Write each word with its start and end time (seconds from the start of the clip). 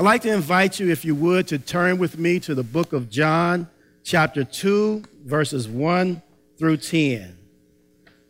I'd 0.00 0.04
like 0.04 0.22
to 0.22 0.32
invite 0.32 0.80
you, 0.80 0.90
if 0.90 1.04
you 1.04 1.14
would, 1.14 1.46
to 1.48 1.58
turn 1.58 1.98
with 1.98 2.16
me 2.18 2.40
to 2.40 2.54
the 2.54 2.62
book 2.62 2.94
of 2.94 3.10
John, 3.10 3.68
chapter 4.02 4.44
2, 4.44 5.04
verses 5.26 5.68
1 5.68 6.22
through 6.58 6.78
10. 6.78 7.36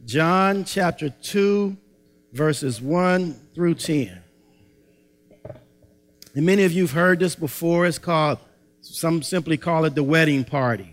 John 0.04 0.64
chapter 0.64 1.10
2, 1.10 1.76
verses 2.32 2.80
1 2.80 3.34
through 3.54 3.74
10. 3.74 4.20
And 6.34 6.44
many 6.44 6.64
of 6.64 6.72
you 6.72 6.82
have 6.82 6.90
heard 6.90 7.20
this 7.20 7.36
before. 7.36 7.86
It's 7.86 7.98
called, 7.98 8.40
some 8.80 9.22
simply 9.22 9.56
call 9.56 9.84
it 9.84 9.94
the 9.94 10.02
wedding 10.02 10.42
party. 10.42 10.92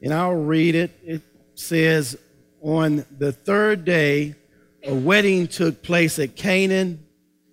And 0.00 0.14
I'll 0.14 0.36
read 0.36 0.76
it. 0.76 0.92
It 1.02 1.22
says, 1.56 2.16
On 2.66 3.06
the 3.16 3.30
third 3.30 3.84
day, 3.84 4.34
a 4.82 4.92
wedding 4.92 5.46
took 5.46 5.84
place 5.84 6.18
at 6.18 6.34
Cana 6.34 6.96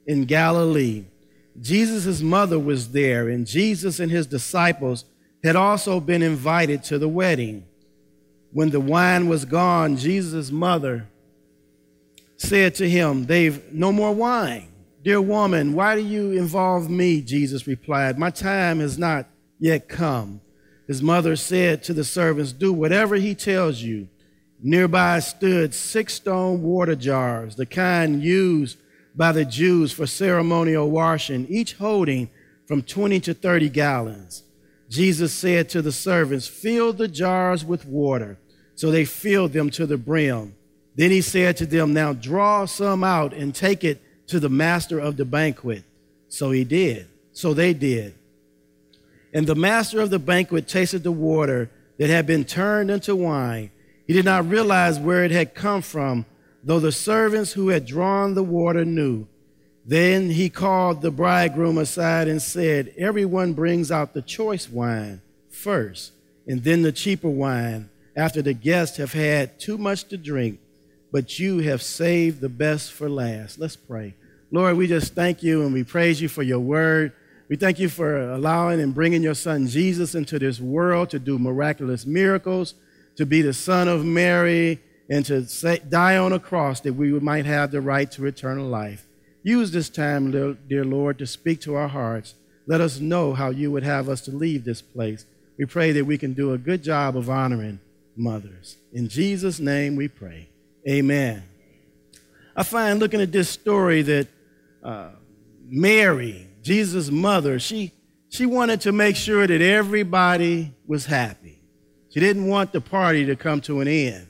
in 0.08 0.26
Galilee. 0.26 1.04
Jesus' 1.62 2.20
mother 2.20 2.58
was 2.58 2.94
there, 2.94 3.30
and 3.30 3.46
Jesus 3.46 4.00
and 4.00 4.12
his 4.12 4.26
disciples 4.26 5.06
had 5.44 5.56
also 5.56 6.00
been 6.00 6.24
invited 6.24 6.84
to 6.86 6.98
the 6.98 7.08
wedding. 7.08 7.64
When 8.54 8.72
the 8.72 8.80
wine 8.80 9.30
was 9.30 9.46
gone, 9.46 9.98
Jesus' 9.98 10.50
mother 10.50 11.08
said 12.36 12.74
to 12.76 12.90
him, 12.90 13.28
They've 13.28 13.72
no 13.72 13.92
more 13.92 14.14
wine. 14.16 14.70
Dear 15.04 15.22
woman, 15.22 15.74
why 15.74 15.94
do 15.94 16.02
you 16.02 16.32
involve 16.32 16.90
me? 16.90 17.22
Jesus 17.22 17.68
replied, 17.68 18.18
My 18.18 18.32
time 18.32 18.80
has 18.80 18.98
not 18.98 19.28
yet 19.60 19.88
come. 19.88 20.42
His 20.88 21.04
mother 21.04 21.36
said 21.36 21.84
to 21.84 21.94
the 21.94 22.04
servants, 22.04 22.52
Do 22.52 22.74
whatever 22.74 23.18
he 23.18 23.36
tells 23.36 23.80
you. 23.80 24.08
Nearby 24.66 25.20
stood 25.20 25.74
six 25.74 26.14
stone 26.14 26.64
water 26.64 26.96
jars, 26.96 27.58
the 27.58 27.66
kind 27.66 28.24
used 28.24 28.78
by 29.14 29.34
the 29.34 29.44
Jews 29.44 29.92
for 29.92 30.08
ceremonial 30.08 30.90
washing, 30.90 31.46
each 31.48 31.74
holding 31.74 32.30
from 32.66 32.82
20 32.82 33.20
to 33.20 33.34
30 33.34 33.68
gallons. 33.68 34.44
Jesus 34.90 35.34
said 35.34 35.68
to 35.70 35.82
the 35.82 35.92
servants, 35.92 36.48
Fill 36.48 36.94
the 36.94 37.10
jars 37.10 37.66
with 37.66 37.86
water. 37.86 38.38
So 38.76 38.90
they 38.90 39.04
filled 39.04 39.52
them 39.52 39.70
to 39.72 39.86
the 39.86 39.98
brim. 39.98 40.56
Then 40.96 41.12
he 41.12 41.22
said 41.22 41.58
to 41.58 41.66
them, 41.66 41.94
Now 41.94 42.14
draw 42.14 42.66
some 42.66 43.04
out 43.04 43.34
and 43.34 43.54
take 43.54 43.84
it 43.84 44.02
to 44.28 44.40
the 44.40 44.50
master 44.50 44.98
of 44.98 45.18
the 45.18 45.26
banquet. 45.26 45.84
So 46.30 46.52
he 46.52 46.64
did. 46.64 47.10
So 47.34 47.54
they 47.54 47.74
did. 47.74 48.16
And 49.34 49.46
the 49.46 49.56
master 49.56 50.00
of 50.00 50.10
the 50.10 50.20
banquet 50.20 50.68
tasted 50.68 51.04
the 51.04 51.12
water 51.12 51.70
that 51.98 52.10
had 52.10 52.26
been 52.26 52.46
turned 52.46 52.90
into 52.90 53.16
wine. 53.16 53.72
He 54.06 54.14
did 54.14 54.26
not 54.26 54.50
realize 54.50 55.00
where 55.00 55.24
it 55.24 55.32
had 55.32 55.56
come 55.56 55.82
from, 55.82 56.26
though 56.64 56.80
the 56.80 56.92
servants 56.92 57.54
who 57.54 57.70
had 57.70 57.86
drawn 57.86 58.34
the 58.34 58.44
water 58.44 58.86
knew. 58.86 59.28
Then 59.86 60.30
he 60.30 60.50
called 60.50 61.02
the 61.02 61.12
bridegroom 61.12 61.78
aside 61.78 62.28
and 62.28 62.42
said, 62.42 62.94
Everyone 62.98 63.54
brings 63.54 63.92
out 63.92 64.14
the 64.14 64.22
choice 64.22 64.70
wine 64.70 65.22
first, 65.50 66.14
and 66.48 66.64
then 66.64 66.82
the 66.82 66.92
cheaper 66.92 67.30
wine 67.30 67.90
after 68.16 68.42
the 68.42 68.54
guests 68.54 68.98
have 68.98 69.14
had 69.14 69.60
too 69.60 69.78
much 69.78 70.06
to 70.06 70.18
drink, 70.18 70.60
but 71.12 71.40
you 71.40 71.60
have 71.60 71.82
saved 71.82 72.42
the 72.42 72.50
best 72.50 72.92
for 72.92 73.10
last. 73.10 73.60
Let's 73.60 73.76
pray. 73.76 74.16
Lord, 74.52 74.78
we 74.78 74.88
just 74.88 75.16
thank 75.16 75.42
you 75.42 75.64
and 75.64 75.74
we 75.74 75.84
praise 75.84 76.22
you 76.22 76.30
for 76.30 76.44
your 76.44 76.60
word. 76.60 77.12
We 77.50 77.56
thank 77.56 77.80
you 77.80 77.90
for 77.90 78.32
allowing 78.32 78.80
and 78.80 78.94
bringing 78.94 79.24
your 79.24 79.34
son 79.34 79.68
Jesus 79.68 80.16
into 80.16 80.40
this 80.40 80.60
world 80.60 81.10
to 81.10 81.20
do 81.20 81.40
miraculous 81.40 82.06
miracles, 82.06 82.76
to 83.16 83.26
be 83.26 83.42
the 83.42 83.54
son 83.54 83.88
of 83.88 84.04
Mary, 84.04 84.80
and 85.10 85.26
to 85.26 85.46
say, 85.46 85.80
die 85.90 86.18
on 86.18 86.34
a 86.34 86.40
cross 86.40 86.80
that 86.82 86.94
we 86.94 87.12
might 87.20 87.46
have 87.46 87.72
the 87.72 87.82
right 87.82 88.10
to 88.12 88.26
eternal 88.26 88.68
life. 88.68 89.06
Use 89.44 89.72
this 89.72 89.90
time, 89.90 90.32
dear 90.68 90.86
Lord, 90.86 91.20
to 91.20 91.28
speak 91.28 91.62
to 91.62 91.76
our 91.76 91.90
hearts. 91.90 92.36
Let 92.66 92.82
us 92.82 93.00
know 93.00 93.34
how 93.34 93.50
you 93.50 93.72
would 93.72 93.84
have 93.84 94.08
us 94.08 94.22
to 94.22 94.32
leave 94.32 94.64
this 94.64 94.82
place. 94.82 95.26
We 95.58 95.66
pray 95.66 95.92
that 95.92 96.06
we 96.06 96.18
can 96.18 96.34
do 96.34 96.54
a 96.54 96.58
good 96.58 96.82
job 96.82 97.18
of 97.18 97.30
honoring 97.30 97.80
mothers. 98.16 98.78
In 98.94 99.10
Jesus' 99.10 99.60
name 99.60 99.96
we 99.96 100.08
pray. 100.08 100.50
Amen. 100.88 101.44
I 102.56 102.64
find 102.64 103.00
looking 103.00 103.22
at 103.22 103.32
this 103.32 103.50
story 103.50 104.02
that 104.04 104.28
uh, 104.84 105.10
Mary, 105.66 106.48
Jesus' 106.62 107.12
mother, 107.12 107.60
she, 107.60 107.92
she 108.30 108.46
wanted 108.46 108.82
to 108.82 108.92
make 108.92 109.16
sure 109.16 109.46
that 109.46 109.62
everybody 109.62 110.74
was 110.88 111.06
happy. 111.06 111.60
She 112.14 112.20
didn't 112.20 112.46
want 112.46 112.72
the 112.72 112.82
party 112.82 113.26
to 113.26 113.36
come 113.36 113.60
to 113.62 113.80
an 113.80 113.88
end. 113.88 114.28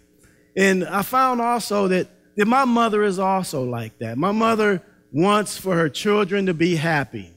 And 0.55 0.85
I 0.85 1.01
found 1.01 1.41
also 1.41 1.89
that, 1.89 2.07
that 2.37 2.45
my 2.45 2.63
mother 2.63 3.03
is 3.03 3.19
also 3.19 3.63
like 3.63 3.97
that. 3.99 4.17
My 4.17 4.31
mother 4.31 4.81
wants 5.11 5.57
for 5.57 5.75
her 5.75 5.89
children 5.89 6.45
to 6.45 6.53
be 6.53 6.77
happy. 6.77 7.31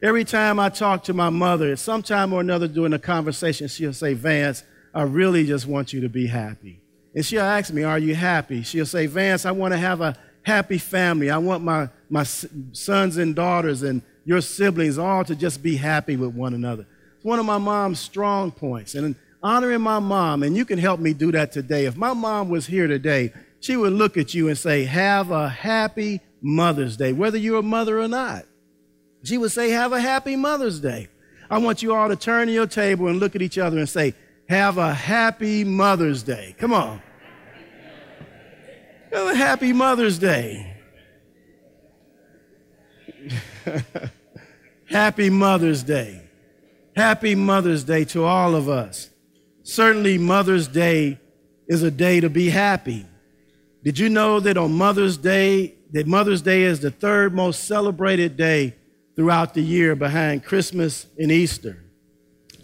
Every 0.00 0.24
time 0.24 0.60
I 0.60 0.68
talk 0.68 1.02
to 1.04 1.14
my 1.14 1.30
mother, 1.30 1.72
at 1.72 1.80
some 1.80 2.04
time 2.04 2.32
or 2.32 2.40
another 2.40 2.68
during 2.68 2.92
a 2.92 2.98
conversation, 3.00 3.66
she'll 3.66 3.92
say, 3.92 4.14
Vance, 4.14 4.62
I 4.94 5.02
really 5.02 5.44
just 5.44 5.66
want 5.66 5.92
you 5.92 6.00
to 6.02 6.08
be 6.08 6.28
happy. 6.28 6.80
And 7.16 7.26
she'll 7.26 7.42
ask 7.42 7.72
me, 7.72 7.82
Are 7.82 7.98
you 7.98 8.14
happy? 8.14 8.62
She'll 8.62 8.86
say, 8.86 9.06
Vance, 9.06 9.44
I 9.44 9.50
want 9.50 9.74
to 9.74 9.78
have 9.78 10.00
a 10.00 10.16
happy 10.42 10.78
family. 10.78 11.28
I 11.28 11.38
want 11.38 11.64
my, 11.64 11.88
my 12.08 12.22
sons 12.22 13.16
and 13.16 13.34
daughters 13.34 13.82
and 13.82 14.02
your 14.24 14.42
siblings 14.42 14.96
all 14.96 15.24
to 15.24 15.34
just 15.34 15.60
be 15.60 15.74
happy 15.74 16.16
with 16.16 16.34
one 16.34 16.54
another. 16.54 16.86
It's 17.16 17.24
one 17.24 17.40
of 17.40 17.46
my 17.46 17.58
mom's 17.58 17.98
strong 17.98 18.52
points. 18.52 18.94
And 18.94 19.16
honoring 19.42 19.80
my 19.80 19.98
mom, 19.98 20.42
and 20.42 20.56
you 20.56 20.64
can 20.64 20.78
help 20.78 21.00
me 21.00 21.12
do 21.12 21.32
that 21.32 21.52
today. 21.52 21.86
If 21.86 21.96
my 21.96 22.12
mom 22.12 22.48
was 22.48 22.66
here 22.66 22.86
today, 22.86 23.32
she 23.60 23.76
would 23.76 23.92
look 23.92 24.16
at 24.16 24.34
you 24.34 24.48
and 24.48 24.56
say, 24.56 24.84
Have 24.84 25.30
a 25.30 25.48
happy 25.48 26.20
Mother's 26.40 26.96
Day, 26.96 27.12
whether 27.12 27.38
you're 27.38 27.58
a 27.58 27.62
mother 27.62 28.00
or 28.00 28.08
not. 28.08 28.44
She 29.22 29.38
would 29.38 29.52
say, 29.52 29.70
Have 29.70 29.92
a 29.92 30.00
happy 30.00 30.36
Mother's 30.36 30.80
Day. 30.80 31.08
I 31.50 31.58
want 31.58 31.82
you 31.82 31.94
all 31.94 32.08
to 32.08 32.16
turn 32.16 32.46
to 32.48 32.52
your 32.52 32.66
table 32.66 33.08
and 33.08 33.18
look 33.18 33.34
at 33.34 33.42
each 33.42 33.58
other 33.58 33.78
and 33.78 33.88
say, 33.88 34.14
Have 34.48 34.78
a 34.78 34.92
happy 34.94 35.64
Mother's 35.64 36.22
Day. 36.22 36.54
Come 36.58 36.72
on. 36.72 37.02
Have 39.12 39.26
a 39.28 39.34
happy 39.34 39.72
Mother's 39.72 40.18
Day. 40.18 40.76
happy 44.86 45.30
Mother's 45.30 45.82
Day. 45.82 46.22
Happy 46.94 47.34
Mother's 47.34 47.84
Day 47.84 48.04
to 48.06 48.24
all 48.24 48.54
of 48.54 48.68
us. 48.68 49.10
Certainly, 49.68 50.16
Mother's 50.16 50.66
Day 50.66 51.20
is 51.66 51.82
a 51.82 51.90
day 51.90 52.20
to 52.20 52.30
be 52.30 52.48
happy. 52.48 53.04
Did 53.84 53.98
you 53.98 54.08
know 54.08 54.40
that 54.40 54.56
on 54.56 54.72
Mother's 54.72 55.18
Day, 55.18 55.74
that 55.92 56.06
Mother's 56.06 56.40
Day 56.40 56.62
is 56.62 56.80
the 56.80 56.90
third 56.90 57.34
most 57.34 57.64
celebrated 57.64 58.38
day 58.38 58.76
throughout 59.14 59.52
the 59.52 59.60
year 59.60 59.94
behind 59.94 60.42
Christmas 60.42 61.06
and 61.18 61.30
Easter? 61.30 61.84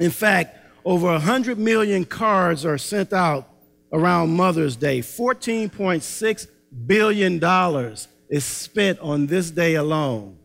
In 0.00 0.10
fact, 0.10 0.56
over 0.82 1.09
100 1.09 1.59
million 1.59 2.06
cards 2.06 2.65
are 2.65 2.78
sent 2.78 3.12
out 3.12 3.50
around 3.92 4.31
Mother's 4.34 4.75
Day. 4.75 5.00
$14.6 5.00 6.47
billion 6.86 7.97
is 8.31 8.44
spent 8.47 8.98
on 9.00 9.26
this 9.26 9.50
day 9.50 9.75
alone. 9.75 10.38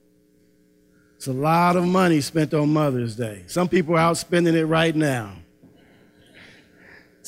It's 1.16 1.28
a 1.28 1.34
lot 1.34 1.78
of 1.78 1.86
money 1.86 2.20
spent 2.20 2.53
on 2.53 2.74
Mother's 2.74 3.16
Day. 3.16 3.46
Some 3.47 3.70
people 3.70 3.96
are 3.96 4.00
out 4.00 4.18
spending 4.18 4.56
it 4.56 4.64
right 4.64 4.94
now. 4.94 5.38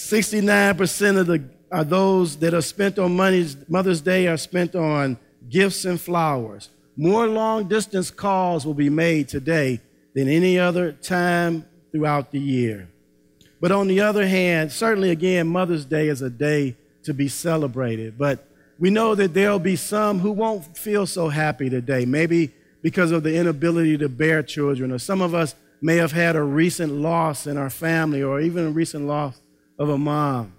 69% 0.10 1.18
of 1.18 1.28
the 1.28 1.44
are 1.72 1.84
those 1.86 2.38
that 2.38 2.54
are 2.54 2.62
spent 2.62 3.00
on 3.00 3.16
money's, 3.16 3.56
Mother's 3.70 4.02
Day 4.02 4.28
are 4.28 4.38
spent 4.38 4.76
on 4.76 5.18
gifts 5.50 5.86
and 5.86 6.00
flowers. 6.00 6.70
More 6.98 7.28
long 7.28 7.70
distance 7.70 8.12
calls 8.12 8.66
will 8.66 8.74
be 8.74 8.90
made 8.90 9.30
today 9.30 9.80
than 10.14 10.28
any 10.28 10.60
other 10.60 10.92
time 10.92 11.66
throughout 11.92 12.32
the 12.32 12.40
year. 12.40 12.90
But 13.62 13.72
on 13.72 13.88
the 13.88 14.02
other 14.02 14.28
hand, 14.28 14.72
certainly 14.72 15.12
again, 15.12 15.48
Mother's 15.48 15.86
Day 15.86 16.10
is 16.10 16.22
a 16.22 16.30
day 16.30 16.76
to 17.04 17.14
be 17.14 17.30
celebrated. 17.30 18.18
But 18.18 18.46
we 18.78 18.90
know 18.90 19.16
that 19.16 19.34
there'll 19.34 19.60
be 19.60 19.78
some 19.78 20.20
who 20.20 20.32
won't 20.32 20.78
feel 20.78 21.06
so 21.06 21.30
happy 21.30 21.70
today, 21.70 22.04
maybe 22.04 22.52
because 22.82 23.12
of 23.12 23.24
the 23.24 23.36
inability 23.36 23.98
to 24.00 24.10
bear 24.10 24.44
children, 24.44 24.92
or 24.92 25.00
some 25.00 25.22
of 25.22 25.34
us 25.34 25.56
may 25.82 25.96
have 25.96 26.12
had 26.12 26.36
a 26.36 26.44
recent 26.44 26.92
loss 26.92 27.48
in 27.48 27.58
our 27.58 27.70
family, 27.70 28.22
or 28.22 28.42
even 28.42 28.66
a 28.68 28.72
recent 28.72 29.06
loss 29.06 29.40
of 29.82 29.90
a 29.90 29.98
mom. 29.98 30.54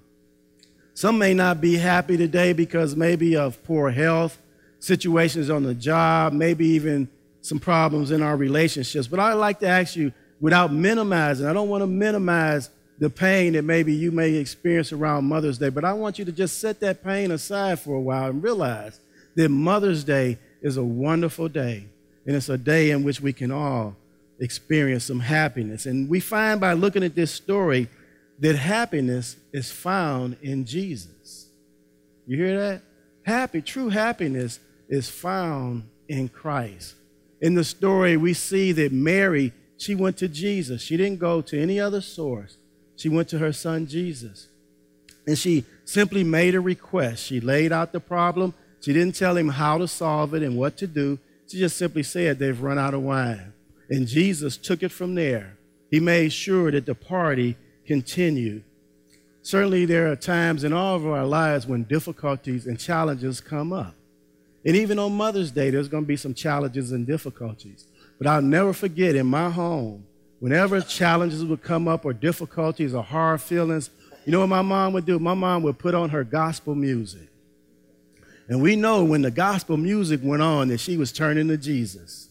Some 0.94 1.16
may 1.16 1.32
not 1.32 1.60
be 1.60 1.76
happy 1.76 2.16
today 2.16 2.52
because 2.52 2.96
maybe 2.96 3.36
of 3.36 3.62
poor 3.62 3.88
health, 3.88 4.36
situations 4.80 5.48
on 5.48 5.62
the 5.62 5.74
job, 5.74 6.32
maybe 6.32 6.66
even 6.66 7.08
some 7.40 7.60
problems 7.60 8.10
in 8.10 8.20
our 8.20 8.36
relationships. 8.36 9.06
But 9.06 9.20
I'd 9.20 9.34
like 9.34 9.60
to 9.60 9.68
ask 9.68 9.94
you, 9.94 10.12
without 10.40 10.72
minimizing, 10.72 11.46
I 11.46 11.52
don't 11.52 11.68
want 11.68 11.82
to 11.82 11.86
minimize 11.86 12.70
the 12.98 13.08
pain 13.08 13.52
that 13.52 13.62
maybe 13.62 13.94
you 13.94 14.10
may 14.10 14.34
experience 14.34 14.92
around 14.92 15.24
Mother's 15.26 15.56
Day, 15.56 15.68
but 15.68 15.84
I 15.84 15.92
want 15.92 16.18
you 16.18 16.24
to 16.24 16.32
just 16.32 16.58
set 16.58 16.80
that 16.80 17.04
pain 17.04 17.30
aside 17.30 17.78
for 17.78 17.94
a 17.94 18.00
while 18.00 18.28
and 18.30 18.42
realize 18.42 18.98
that 19.36 19.50
Mother's 19.50 20.02
Day 20.02 20.36
is 20.62 20.78
a 20.78 20.84
wonderful 20.84 21.48
day, 21.48 21.86
and 22.26 22.34
it's 22.34 22.48
a 22.48 22.58
day 22.58 22.90
in 22.90 23.04
which 23.04 23.20
we 23.20 23.32
can 23.32 23.52
all 23.52 23.94
experience 24.40 25.04
some 25.04 25.20
happiness. 25.20 25.86
And 25.86 26.08
we 26.08 26.18
find 26.18 26.60
by 26.60 26.72
looking 26.72 27.04
at 27.04 27.14
this 27.14 27.30
story 27.30 27.88
that 28.42 28.56
happiness 28.56 29.36
is 29.52 29.70
found 29.70 30.36
in 30.42 30.66
Jesus. 30.66 31.48
You 32.26 32.36
hear 32.36 32.58
that? 32.58 32.82
happy, 33.24 33.62
true 33.62 33.88
happiness 33.88 34.60
is 34.88 35.08
found 35.08 35.84
in 36.08 36.28
Christ. 36.28 36.94
In 37.40 37.54
the 37.54 37.64
story, 37.64 38.16
we 38.16 38.34
see 38.34 38.72
that 38.72 38.92
Mary, 38.92 39.52
she 39.76 39.94
went 39.94 40.16
to 40.18 40.28
Jesus. 40.28 40.82
She 40.82 40.96
didn't 40.96 41.18
go 41.18 41.40
to 41.42 41.60
any 41.60 41.80
other 41.80 42.00
source. 42.00 42.56
She 42.96 43.08
went 43.08 43.28
to 43.30 43.38
her 43.38 43.52
son 43.52 43.86
Jesus. 43.86 44.48
And 45.26 45.38
she 45.38 45.64
simply 45.84 46.24
made 46.24 46.54
a 46.54 46.60
request. 46.60 47.24
She 47.24 47.40
laid 47.40 47.72
out 47.72 47.92
the 47.92 48.00
problem. 48.00 48.54
She 48.80 48.92
didn't 48.92 49.14
tell 49.14 49.36
him 49.36 49.48
how 49.48 49.78
to 49.78 49.88
solve 49.88 50.34
it 50.34 50.42
and 50.42 50.56
what 50.56 50.76
to 50.78 50.86
do. 50.86 51.18
She 51.48 51.58
just 51.58 51.76
simply 51.76 52.02
said, 52.02 52.38
They've 52.38 52.60
run 52.60 52.78
out 52.78 52.94
of 52.94 53.02
wine. 53.02 53.52
And 53.88 54.06
Jesus 54.06 54.56
took 54.56 54.82
it 54.82 54.90
from 54.90 55.14
there. 55.14 55.56
He 55.90 56.00
made 56.00 56.32
sure 56.32 56.70
that 56.70 56.86
the 56.86 56.94
party 56.94 57.56
continued. 57.86 58.64
Certainly, 59.42 59.86
there 59.86 60.10
are 60.10 60.16
times 60.16 60.62
in 60.62 60.72
all 60.72 60.96
of 60.96 61.06
our 61.06 61.26
lives 61.26 61.66
when 61.66 61.82
difficulties 61.84 62.66
and 62.66 62.78
challenges 62.78 63.40
come 63.40 63.72
up. 63.72 63.94
And 64.64 64.76
even 64.76 64.98
on 64.98 65.16
Mother's 65.16 65.50
Day, 65.50 65.70
there's 65.70 65.88
going 65.88 66.04
to 66.04 66.08
be 66.08 66.16
some 66.16 66.34
challenges 66.34 66.92
and 66.92 67.06
difficulties. 67.06 67.86
But 68.18 68.28
I'll 68.28 68.42
never 68.42 68.72
forget 68.72 69.16
in 69.16 69.26
my 69.26 69.50
home, 69.50 70.06
whenever 70.38 70.80
challenges 70.80 71.44
would 71.44 71.62
come 71.62 71.88
up 71.88 72.04
or 72.04 72.12
difficulties 72.12 72.94
or 72.94 73.02
hard 73.02 73.40
feelings, 73.40 73.90
you 74.24 74.30
know 74.30 74.40
what 74.40 74.48
my 74.48 74.62
mom 74.62 74.92
would 74.92 75.06
do? 75.06 75.18
My 75.18 75.34
mom 75.34 75.64
would 75.64 75.78
put 75.78 75.94
on 75.94 76.10
her 76.10 76.22
gospel 76.22 76.76
music. 76.76 77.28
And 78.48 78.62
we 78.62 78.76
know 78.76 79.02
when 79.02 79.22
the 79.22 79.30
gospel 79.30 79.76
music 79.76 80.20
went 80.22 80.42
on 80.42 80.68
that 80.68 80.78
she 80.78 80.96
was 80.96 81.10
turning 81.10 81.48
to 81.48 81.56
Jesus. 81.56 82.28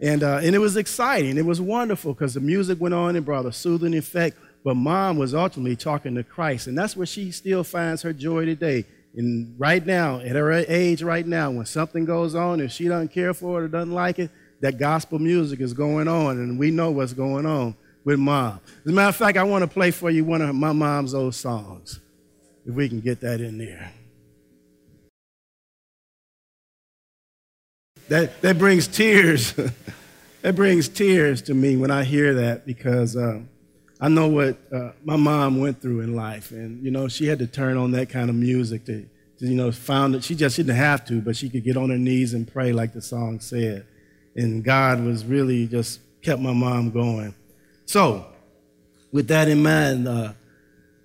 And, 0.00 0.22
uh, 0.22 0.40
and 0.42 0.54
it 0.54 0.58
was 0.58 0.76
exciting. 0.76 1.36
It 1.36 1.44
was 1.44 1.60
wonderful 1.60 2.14
because 2.14 2.34
the 2.34 2.40
music 2.40 2.80
went 2.80 2.94
on 2.94 3.16
and 3.16 3.24
brought 3.24 3.44
a 3.44 3.52
soothing 3.52 3.94
effect. 3.94 4.38
But 4.64 4.74
mom 4.74 5.18
was 5.18 5.34
ultimately 5.34 5.76
talking 5.76 6.14
to 6.14 6.24
Christ. 6.24 6.66
And 6.66 6.76
that's 6.76 6.96
where 6.96 7.06
she 7.06 7.30
still 7.30 7.64
finds 7.64 8.02
her 8.02 8.12
joy 8.12 8.44
today. 8.46 8.84
And 9.14 9.54
right 9.58 9.84
now, 9.84 10.20
at 10.20 10.36
her 10.36 10.52
age 10.52 11.02
right 11.02 11.26
now, 11.26 11.50
when 11.50 11.66
something 11.66 12.04
goes 12.04 12.34
on, 12.34 12.60
if 12.60 12.70
she 12.70 12.88
doesn't 12.88 13.12
care 13.12 13.34
for 13.34 13.60
it 13.60 13.64
or 13.64 13.68
doesn't 13.68 13.92
like 13.92 14.18
it, 14.18 14.30
that 14.60 14.78
gospel 14.78 15.18
music 15.18 15.60
is 15.60 15.72
going 15.72 16.08
on. 16.08 16.38
And 16.38 16.58
we 16.58 16.70
know 16.70 16.90
what's 16.90 17.12
going 17.12 17.44
on 17.46 17.74
with 18.04 18.18
mom. 18.18 18.60
As 18.84 18.92
a 18.92 18.94
matter 18.94 19.08
of 19.08 19.16
fact, 19.16 19.36
I 19.36 19.42
want 19.42 19.62
to 19.62 19.68
play 19.68 19.90
for 19.90 20.10
you 20.10 20.24
one 20.24 20.42
of 20.42 20.54
my 20.54 20.72
mom's 20.72 21.14
old 21.14 21.34
songs, 21.34 22.00
if 22.64 22.74
we 22.74 22.88
can 22.88 23.00
get 23.00 23.20
that 23.20 23.40
in 23.40 23.58
there. 23.58 23.92
That, 28.10 28.42
that 28.42 28.58
brings 28.58 28.88
tears. 28.88 29.54
that 30.42 30.56
brings 30.56 30.88
tears 30.88 31.42
to 31.42 31.54
me 31.54 31.76
when 31.76 31.92
I 31.92 32.02
hear 32.02 32.34
that 32.34 32.66
because 32.66 33.16
uh, 33.16 33.38
I 34.00 34.08
know 34.08 34.26
what 34.26 34.58
uh, 34.72 34.90
my 35.04 35.14
mom 35.14 35.60
went 35.60 35.80
through 35.80 36.00
in 36.00 36.16
life. 36.16 36.50
And, 36.50 36.84
you 36.84 36.90
know, 36.90 37.06
she 37.06 37.26
had 37.26 37.38
to 37.38 37.46
turn 37.46 37.76
on 37.76 37.92
that 37.92 38.10
kind 38.10 38.28
of 38.28 38.34
music 38.34 38.84
to, 38.86 39.08
to, 39.38 39.46
you 39.46 39.54
know, 39.54 39.70
found 39.70 40.14
that 40.14 40.24
she 40.24 40.34
just 40.34 40.56
she 40.56 40.64
didn't 40.64 40.78
have 40.78 41.04
to, 41.04 41.20
but 41.20 41.36
she 41.36 41.48
could 41.48 41.62
get 41.62 41.76
on 41.76 41.88
her 41.90 41.98
knees 41.98 42.34
and 42.34 42.52
pray 42.52 42.72
like 42.72 42.92
the 42.94 43.00
song 43.00 43.38
said. 43.38 43.86
And 44.34 44.64
God 44.64 45.04
was 45.04 45.24
really 45.24 45.68
just 45.68 46.00
kept 46.20 46.42
my 46.42 46.52
mom 46.52 46.90
going. 46.90 47.32
So, 47.86 48.26
with 49.12 49.28
that 49.28 49.46
in 49.46 49.62
mind, 49.62 50.08
uh, 50.08 50.32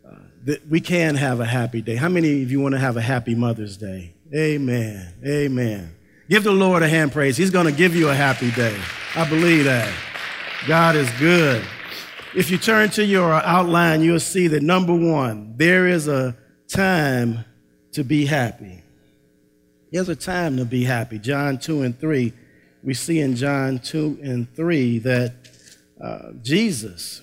uh, 0.03 0.15
th- 0.43 0.61
we 0.67 0.81
can 0.81 1.13
have 1.13 1.39
a 1.39 1.45
happy 1.45 1.83
day. 1.83 1.97
How 1.97 2.09
many 2.09 2.41
of 2.41 2.49
you 2.49 2.61
want 2.61 2.73
to 2.73 2.79
have 2.79 2.97
a 2.97 3.01
happy 3.01 3.35
Mother's 3.35 3.77
Day? 3.77 4.15
Amen. 4.33 5.13
Amen. 5.23 5.95
Give 6.27 6.43
the 6.43 6.51
Lord 6.51 6.81
a 6.81 6.89
hand 6.89 7.11
praise. 7.11 7.37
He's 7.37 7.51
going 7.51 7.67
to 7.67 7.71
give 7.71 7.95
you 7.95 8.09
a 8.09 8.15
happy 8.15 8.49
day. 8.51 8.75
I 9.15 9.29
believe 9.29 9.65
that. 9.65 9.93
God 10.67 10.95
is 10.95 11.09
good. 11.19 11.63
If 12.35 12.49
you 12.49 12.57
turn 12.57 12.89
to 12.91 13.05
your 13.05 13.31
outline, 13.31 14.01
you'll 14.01 14.19
see 14.19 14.47
that 14.47 14.63
number 14.63 14.93
one, 14.93 15.53
there 15.55 15.87
is 15.87 16.07
a 16.07 16.35
time 16.67 17.45
to 17.91 18.03
be 18.03 18.25
happy. 18.25 18.81
There's 19.91 20.09
a 20.09 20.15
time 20.15 20.57
to 20.57 20.65
be 20.65 20.83
happy. 20.83 21.19
John 21.19 21.59
2 21.59 21.83
and 21.83 21.99
3, 21.99 22.33
we 22.83 22.93
see 22.93 23.19
in 23.19 23.35
John 23.35 23.79
2 23.79 24.19
and 24.23 24.53
3 24.55 24.99
that 24.99 25.33
uh, 26.01 26.31
Jesus. 26.41 27.21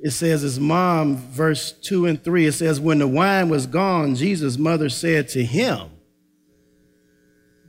It 0.00 0.12
says, 0.12 0.42
his 0.42 0.60
mom, 0.60 1.16
verse 1.16 1.72
2 1.72 2.06
and 2.06 2.22
3, 2.22 2.46
it 2.46 2.52
says, 2.52 2.78
When 2.80 3.00
the 3.00 3.08
wine 3.08 3.48
was 3.48 3.66
gone, 3.66 4.14
Jesus' 4.14 4.56
mother 4.56 4.88
said 4.88 5.28
to 5.30 5.44
him, 5.44 5.90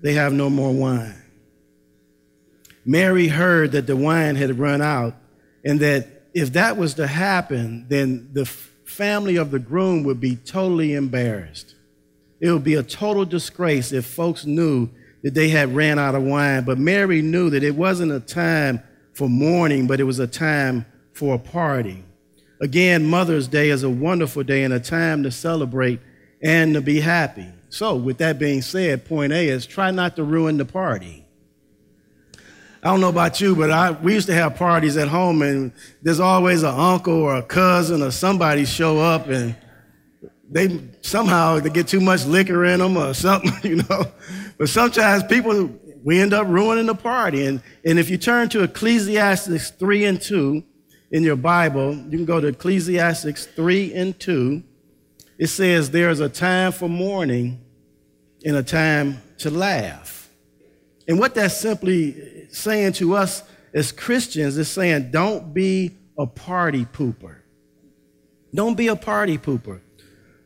They 0.07 0.13
have 0.13 0.31
no 0.31 0.49
more 0.49 0.71
wine. 0.71 1.21
Mary 2.85 3.27
heard 3.27 3.73
that 3.73 3.87
the 3.87 3.95
wine 3.97 4.37
had 4.37 4.57
run 4.57 4.81
out, 4.81 5.15
and 5.65 5.81
that 5.81 6.29
if 6.33 6.53
that 6.53 6.77
was 6.77 6.93
to 6.93 7.07
happen, 7.07 7.87
then 7.89 8.29
the 8.31 8.45
family 8.45 9.35
of 9.35 9.51
the 9.51 9.59
groom 9.59 10.05
would 10.05 10.21
be 10.21 10.37
totally 10.37 10.93
embarrassed. 10.93 11.75
It 12.39 12.49
would 12.53 12.63
be 12.63 12.75
a 12.75 12.83
total 12.83 13.25
disgrace 13.25 13.91
if 13.91 14.05
folks 14.05 14.45
knew 14.45 14.87
that 15.23 15.33
they 15.33 15.49
had 15.49 15.75
ran 15.75 15.99
out 15.99 16.15
of 16.15 16.23
wine. 16.23 16.63
But 16.63 16.77
Mary 16.77 17.21
knew 17.21 17.49
that 17.49 17.63
it 17.63 17.75
wasn't 17.75 18.13
a 18.13 18.21
time 18.21 18.81
for 19.11 19.27
mourning, 19.27 19.87
but 19.87 19.99
it 19.99 20.05
was 20.05 20.19
a 20.19 20.25
time 20.25 20.85
for 21.11 21.35
a 21.35 21.39
party. 21.39 22.05
Again, 22.61 23.05
Mother's 23.05 23.49
Day 23.49 23.71
is 23.71 23.83
a 23.83 23.89
wonderful 23.89 24.43
day 24.43 24.63
and 24.63 24.73
a 24.73 24.79
time 24.79 25.23
to 25.23 25.31
celebrate 25.31 25.99
and 26.41 26.75
to 26.75 26.81
be 26.81 27.01
happy. 27.01 27.51
So, 27.69 27.95
with 27.95 28.17
that 28.19 28.39
being 28.39 28.61
said, 28.61 29.05
point 29.05 29.33
A 29.33 29.49
is 29.49 29.65
try 29.65 29.91
not 29.91 30.15
to 30.15 30.23
ruin 30.23 30.57
the 30.57 30.65
party. 30.65 31.25
I 32.81 32.91
don't 32.91 33.01
know 33.01 33.09
about 33.09 33.41
you, 33.41 33.55
but 33.55 33.71
I, 33.71 33.91
we 33.91 34.13
used 34.13 34.27
to 34.27 34.33
have 34.33 34.55
parties 34.55 34.95
at 34.97 35.07
home, 35.07 35.41
and 35.41 35.73
there's 36.01 36.19
always 36.19 36.63
an 36.63 36.73
uncle 36.73 37.21
or 37.21 37.35
a 37.35 37.43
cousin 37.43 38.01
or 38.01 38.11
somebody 38.11 38.65
show 38.65 38.99
up, 38.99 39.27
and 39.27 39.55
they 40.49 40.81
somehow 41.01 41.59
they 41.59 41.69
get 41.69 41.87
too 41.87 41.99
much 41.99 42.25
liquor 42.25 42.65
in 42.65 42.79
them 42.79 42.95
or 42.95 43.13
something, 43.13 43.53
you 43.69 43.77
know. 43.77 44.05
But 44.57 44.69
sometimes 44.69 45.23
people 45.23 45.69
we 46.07 46.21
end 46.21 46.33
up 46.33 46.47
ruining 46.47 46.85
the 46.85 46.95
party. 46.95 47.45
And, 47.45 47.61
and 47.83 47.99
if 47.99 48.09
you 48.09 48.17
turn 48.17 48.47
to 48.49 48.63
Ecclesiastes 48.63 49.71
3 49.71 50.05
and 50.05 50.21
2 50.21 50.63
in 51.11 51.21
your 51.21 51.35
Bible, 51.35 51.95
you 51.95 52.11
can 52.11 52.23
go 52.23 52.39
to 52.39 52.47
Ecclesiastes 52.47 53.45
3 53.47 53.93
and 53.93 54.17
2. 54.17 54.63
It 55.37 55.47
says, 55.47 55.91
There's 55.91 56.19
a 56.19 56.29
time 56.29 56.71
for 56.71 56.89
mourning 56.89 57.63
and 58.45 58.55
a 58.55 58.63
time 58.63 59.21
to 59.39 59.49
laugh. 59.49 60.29
And 61.07 61.19
what 61.19 61.35
that's 61.35 61.57
simply 61.57 62.47
saying 62.49 62.93
to 62.93 63.15
us 63.15 63.43
as 63.73 63.91
Christians 63.91 64.57
is 64.57 64.69
saying, 64.69 65.11
Don't 65.11 65.53
be 65.53 65.95
a 66.17 66.25
party 66.25 66.85
pooper. 66.85 67.37
Don't 68.53 68.75
be 68.75 68.87
a 68.87 68.95
party 68.95 69.37
pooper. 69.37 69.81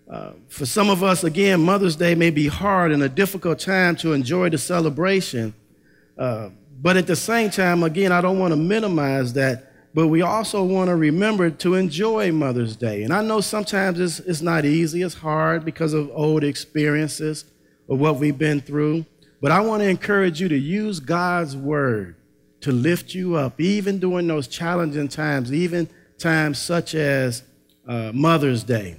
Uh, 0.09 0.33
for 0.49 0.65
some 0.65 0.89
of 0.89 1.03
us, 1.03 1.23
again, 1.23 1.61
Mother's 1.61 1.95
Day 1.95 2.15
may 2.15 2.31
be 2.31 2.47
hard 2.47 2.91
and 2.91 3.01
a 3.01 3.07
difficult 3.07 3.59
time 3.59 3.95
to 3.97 4.11
enjoy 4.11 4.49
the 4.49 4.57
celebration. 4.57 5.53
Uh, 6.17 6.49
but 6.81 6.97
at 6.97 7.07
the 7.07 7.15
same 7.15 7.49
time, 7.49 7.83
again, 7.83 8.11
I 8.11 8.19
don't 8.19 8.37
want 8.37 8.51
to 8.51 8.57
minimize 8.57 9.33
that, 9.33 9.70
but 9.93 10.07
we 10.07 10.21
also 10.21 10.63
want 10.63 10.87
to 10.87 10.95
remember 10.95 11.49
to 11.49 11.75
enjoy 11.75 12.31
Mother's 12.31 12.75
Day. 12.75 13.03
And 13.03 13.13
I 13.13 13.21
know 13.21 13.41
sometimes 13.41 13.99
it's, 13.99 14.19
it's 14.19 14.41
not 14.41 14.63
easy, 14.63 15.01
it's 15.01 15.15
hard 15.15 15.65
because 15.65 15.93
of 15.93 16.09
old 16.13 16.43
experiences 16.43 17.45
or 17.87 17.97
what 17.97 18.17
we've 18.17 18.37
been 18.37 18.61
through. 18.61 19.05
But 19.41 19.51
I 19.51 19.59
want 19.59 19.81
to 19.81 19.89
encourage 19.89 20.39
you 20.39 20.47
to 20.49 20.57
use 20.57 20.99
God's 20.99 21.57
word 21.57 22.15
to 22.61 22.71
lift 22.71 23.13
you 23.13 23.35
up, 23.35 23.59
even 23.59 23.99
during 23.99 24.27
those 24.27 24.47
challenging 24.47 25.07
times, 25.07 25.51
even 25.51 25.89
times 26.17 26.59
such 26.59 26.95
as 26.95 27.43
uh, 27.87 28.11
Mother's 28.13 28.63
Day. 28.63 28.97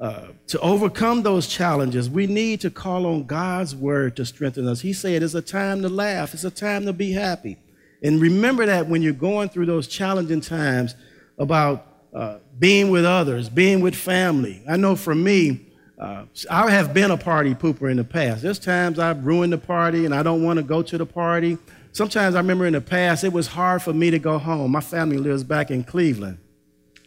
Uh, 0.00 0.28
to 0.48 0.58
overcome 0.60 1.22
those 1.22 1.46
challenges, 1.46 2.10
we 2.10 2.26
need 2.26 2.60
to 2.60 2.70
call 2.70 3.06
on 3.06 3.24
God's 3.24 3.76
word 3.76 4.16
to 4.16 4.24
strengthen 4.24 4.66
us. 4.66 4.80
He 4.80 4.92
said 4.92 5.22
it's 5.22 5.34
a 5.34 5.42
time 5.42 5.82
to 5.82 5.88
laugh, 5.88 6.34
it's 6.34 6.44
a 6.44 6.50
time 6.50 6.86
to 6.86 6.92
be 6.92 7.12
happy. 7.12 7.58
And 8.02 8.20
remember 8.20 8.66
that 8.66 8.88
when 8.88 9.02
you're 9.02 9.12
going 9.12 9.48
through 9.48 9.66
those 9.66 9.86
challenging 9.86 10.40
times 10.40 10.94
about 11.38 11.86
uh, 12.14 12.38
being 12.58 12.90
with 12.90 13.04
others, 13.04 13.48
being 13.48 13.80
with 13.80 13.94
family. 13.94 14.62
I 14.68 14.76
know 14.76 14.96
for 14.96 15.14
me, 15.14 15.66
uh, 15.98 16.24
I 16.50 16.70
have 16.70 16.92
been 16.92 17.10
a 17.10 17.16
party 17.16 17.54
pooper 17.54 17.90
in 17.90 17.96
the 17.96 18.04
past. 18.04 18.42
There's 18.42 18.58
times 18.58 18.98
I've 18.98 19.24
ruined 19.24 19.52
the 19.52 19.58
party 19.58 20.04
and 20.04 20.14
I 20.14 20.22
don't 20.22 20.42
want 20.42 20.58
to 20.58 20.62
go 20.62 20.82
to 20.82 20.98
the 20.98 21.06
party. 21.06 21.58
Sometimes 21.92 22.34
I 22.34 22.38
remember 22.38 22.66
in 22.66 22.72
the 22.72 22.80
past, 22.80 23.22
it 23.22 23.32
was 23.32 23.46
hard 23.46 23.82
for 23.82 23.92
me 23.92 24.10
to 24.10 24.18
go 24.18 24.38
home. 24.38 24.72
My 24.72 24.80
family 24.80 25.16
lives 25.16 25.44
back 25.44 25.70
in 25.70 25.84
Cleveland. 25.84 26.38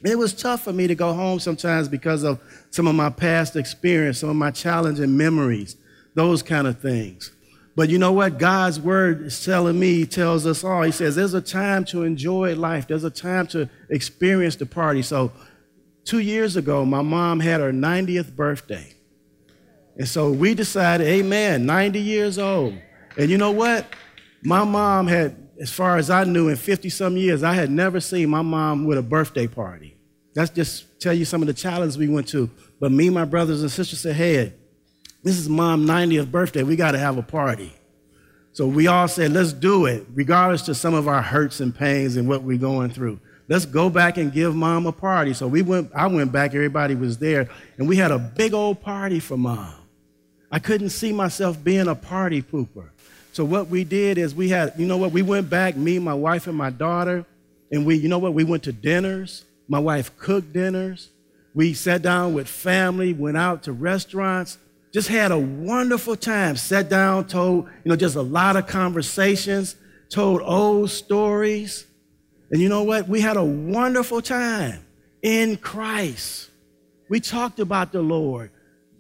It 0.04 0.18
was 0.18 0.34
tough 0.34 0.64
for 0.64 0.72
me 0.72 0.88
to 0.88 0.96
go 0.96 1.14
home 1.14 1.40
sometimes 1.40 1.88
because 1.88 2.24
of 2.24 2.40
some 2.70 2.88
of 2.88 2.96
my 2.96 3.10
past 3.10 3.56
experience, 3.56 4.20
some 4.20 4.30
of 4.30 4.36
my 4.36 4.52
challenging 4.52 5.18
memories, 5.18 5.76
those 6.14 6.44
kind 6.44 6.68
of 6.68 6.80
things. 6.80 7.32
But 7.76 7.90
you 7.90 7.98
know 7.98 8.14
what? 8.14 8.38
God's 8.40 8.80
word 8.80 9.24
is 9.24 9.44
telling 9.44 9.78
me, 9.78 10.06
tells 10.06 10.46
us 10.46 10.64
all. 10.64 10.84
He 10.84 10.92
says 10.92 11.16
there's 11.16 11.34
a 11.34 11.42
time 11.42 11.84
to 11.86 12.04
enjoy 12.04 12.56
life, 12.56 12.88
there's 12.88 13.04
a 13.04 13.10
time 13.10 13.48
to 13.48 13.70
experience 13.90 14.56
the 14.56 14.66
party. 14.66 15.02
So, 15.02 15.32
two 16.06 16.20
years 16.20 16.56
ago, 16.56 16.86
my 16.86 17.02
mom 17.02 17.40
had 17.40 17.60
her 17.60 17.74
90th 17.74 18.36
birthday. 18.36 18.94
And 19.98 20.08
so 20.08 20.32
we 20.32 20.54
decided, 20.54 21.08
amen, 21.08 21.66
90 21.66 22.00
years 22.00 22.38
old. 22.38 22.78
And 23.18 23.30
you 23.30 23.38
know 23.38 23.52
what? 23.52 23.86
My 24.44 24.64
mom 24.64 25.08
had, 25.08 25.36
as 25.60 25.72
far 25.72 25.98
as 25.98 26.10
I 26.10 26.26
knew, 26.26 26.50
in 26.50 26.58
50 26.58 26.90
some 26.90 27.18
years, 27.18 27.44
I 27.44 27.54
had 27.54 27.72
never 27.72 28.00
seen 28.00 28.30
my 28.30 28.42
mom 28.42 28.86
with 28.86 28.98
a 28.98 29.02
birthday 29.02 29.48
party. 29.48 29.96
That's 30.34 30.52
just 30.52 31.00
tell 31.00 31.14
you 31.14 31.24
some 31.24 31.42
of 31.42 31.48
the 31.48 31.54
challenges 31.54 31.98
we 31.98 32.10
went 32.10 32.28
to. 32.30 32.50
But 32.80 32.92
me, 32.92 33.10
my 33.10 33.24
brothers 33.24 33.62
and 33.62 33.72
sisters 33.72 34.02
said, 34.02 34.16
hey, 34.18 34.54
this 35.26 35.40
is 35.40 35.50
mom's 35.50 35.90
90th 35.90 36.30
birthday. 36.30 36.62
We 36.62 36.76
got 36.76 36.92
to 36.92 37.00
have 37.00 37.18
a 37.18 37.24
party. 37.24 37.74
So 38.54 38.68
we 38.68 38.86
all 38.86 39.08
said, 39.08 39.32
let's 39.32 39.54
do 39.54 39.88
it, 39.88 40.06
regardless 40.14 40.62
to 40.68 40.76
some 40.76 40.94
of 40.94 41.08
our 41.08 41.24
hurts 41.24 41.60
and 41.60 41.76
pains 41.76 42.16
and 42.16 42.30
what 42.30 42.44
we're 42.44 42.60
going 42.60 42.92
through. 42.92 43.20
Let's 43.50 43.66
go 43.66 43.90
back 43.90 44.18
and 44.18 44.32
give 44.32 44.56
mom 44.56 44.86
a 44.86 44.92
party. 44.92 45.34
So 45.34 45.48
we 45.48 45.64
went, 45.64 45.92
I 45.96 46.06
went 46.06 46.32
back, 46.32 46.54
everybody 46.54 46.94
was 46.94 47.18
there, 47.18 47.50
and 47.80 47.90
we 47.90 47.96
had 47.96 48.12
a 48.12 48.20
big 48.20 48.54
old 48.54 48.82
party 48.82 49.20
for 49.20 49.36
mom. 49.36 49.74
I 50.52 50.60
couldn't 50.60 50.92
see 50.92 51.12
myself 51.12 51.62
being 51.64 51.88
a 51.88 51.96
party 51.96 52.44
pooper. 52.44 52.92
So 53.34 53.44
what 53.44 53.68
we 53.68 53.84
did 53.84 54.20
is 54.20 54.36
we 54.36 54.50
had, 54.50 54.74
you 54.78 54.86
know 54.86 54.98
what, 54.98 55.12
we 55.12 55.24
went 55.24 55.50
back, 55.50 55.76
me, 55.76 55.98
my 55.98 56.14
wife, 56.14 56.46
and 56.46 56.56
my 56.56 56.70
daughter, 56.70 57.26
and 57.72 57.84
we, 57.84 57.96
you 57.96 58.10
know 58.10 58.20
what, 58.20 58.36
we 58.36 58.44
went 58.44 58.62
to 58.64 58.72
dinners. 58.72 59.44
My 59.68 59.80
wife 59.80 60.16
cooked 60.18 60.54
dinners. 60.54 61.10
We 61.56 61.74
sat 61.74 62.04
down 62.04 62.36
with 62.36 62.48
family, 62.48 63.12
went 63.12 63.38
out 63.38 63.64
to 63.64 63.74
restaurants, 63.74 64.60
just 64.96 65.10
had 65.10 65.34
a 65.34 65.38
wonderful 65.38 66.16
time. 66.16 66.56
Sat 66.56 66.88
down, 66.88 67.28
told, 67.28 67.66
you 67.84 67.90
know, 67.90 67.98
just 67.98 68.16
a 68.16 68.22
lot 68.22 68.56
of 68.56 68.66
conversations, 68.66 69.76
told 70.10 70.42
old 70.42 70.90
stories. 70.90 71.86
And 72.50 72.62
you 72.62 72.70
know 72.70 72.84
what? 72.84 73.10
We 73.10 73.20
had 73.20 73.36
a 73.36 73.44
wonderful 73.44 74.22
time 74.22 74.86
in 75.22 75.58
Christ. 75.58 76.50
We 77.10 77.20
talked 77.20 77.60
about 77.60 77.92
the 77.92 78.02
Lord. 78.02 78.52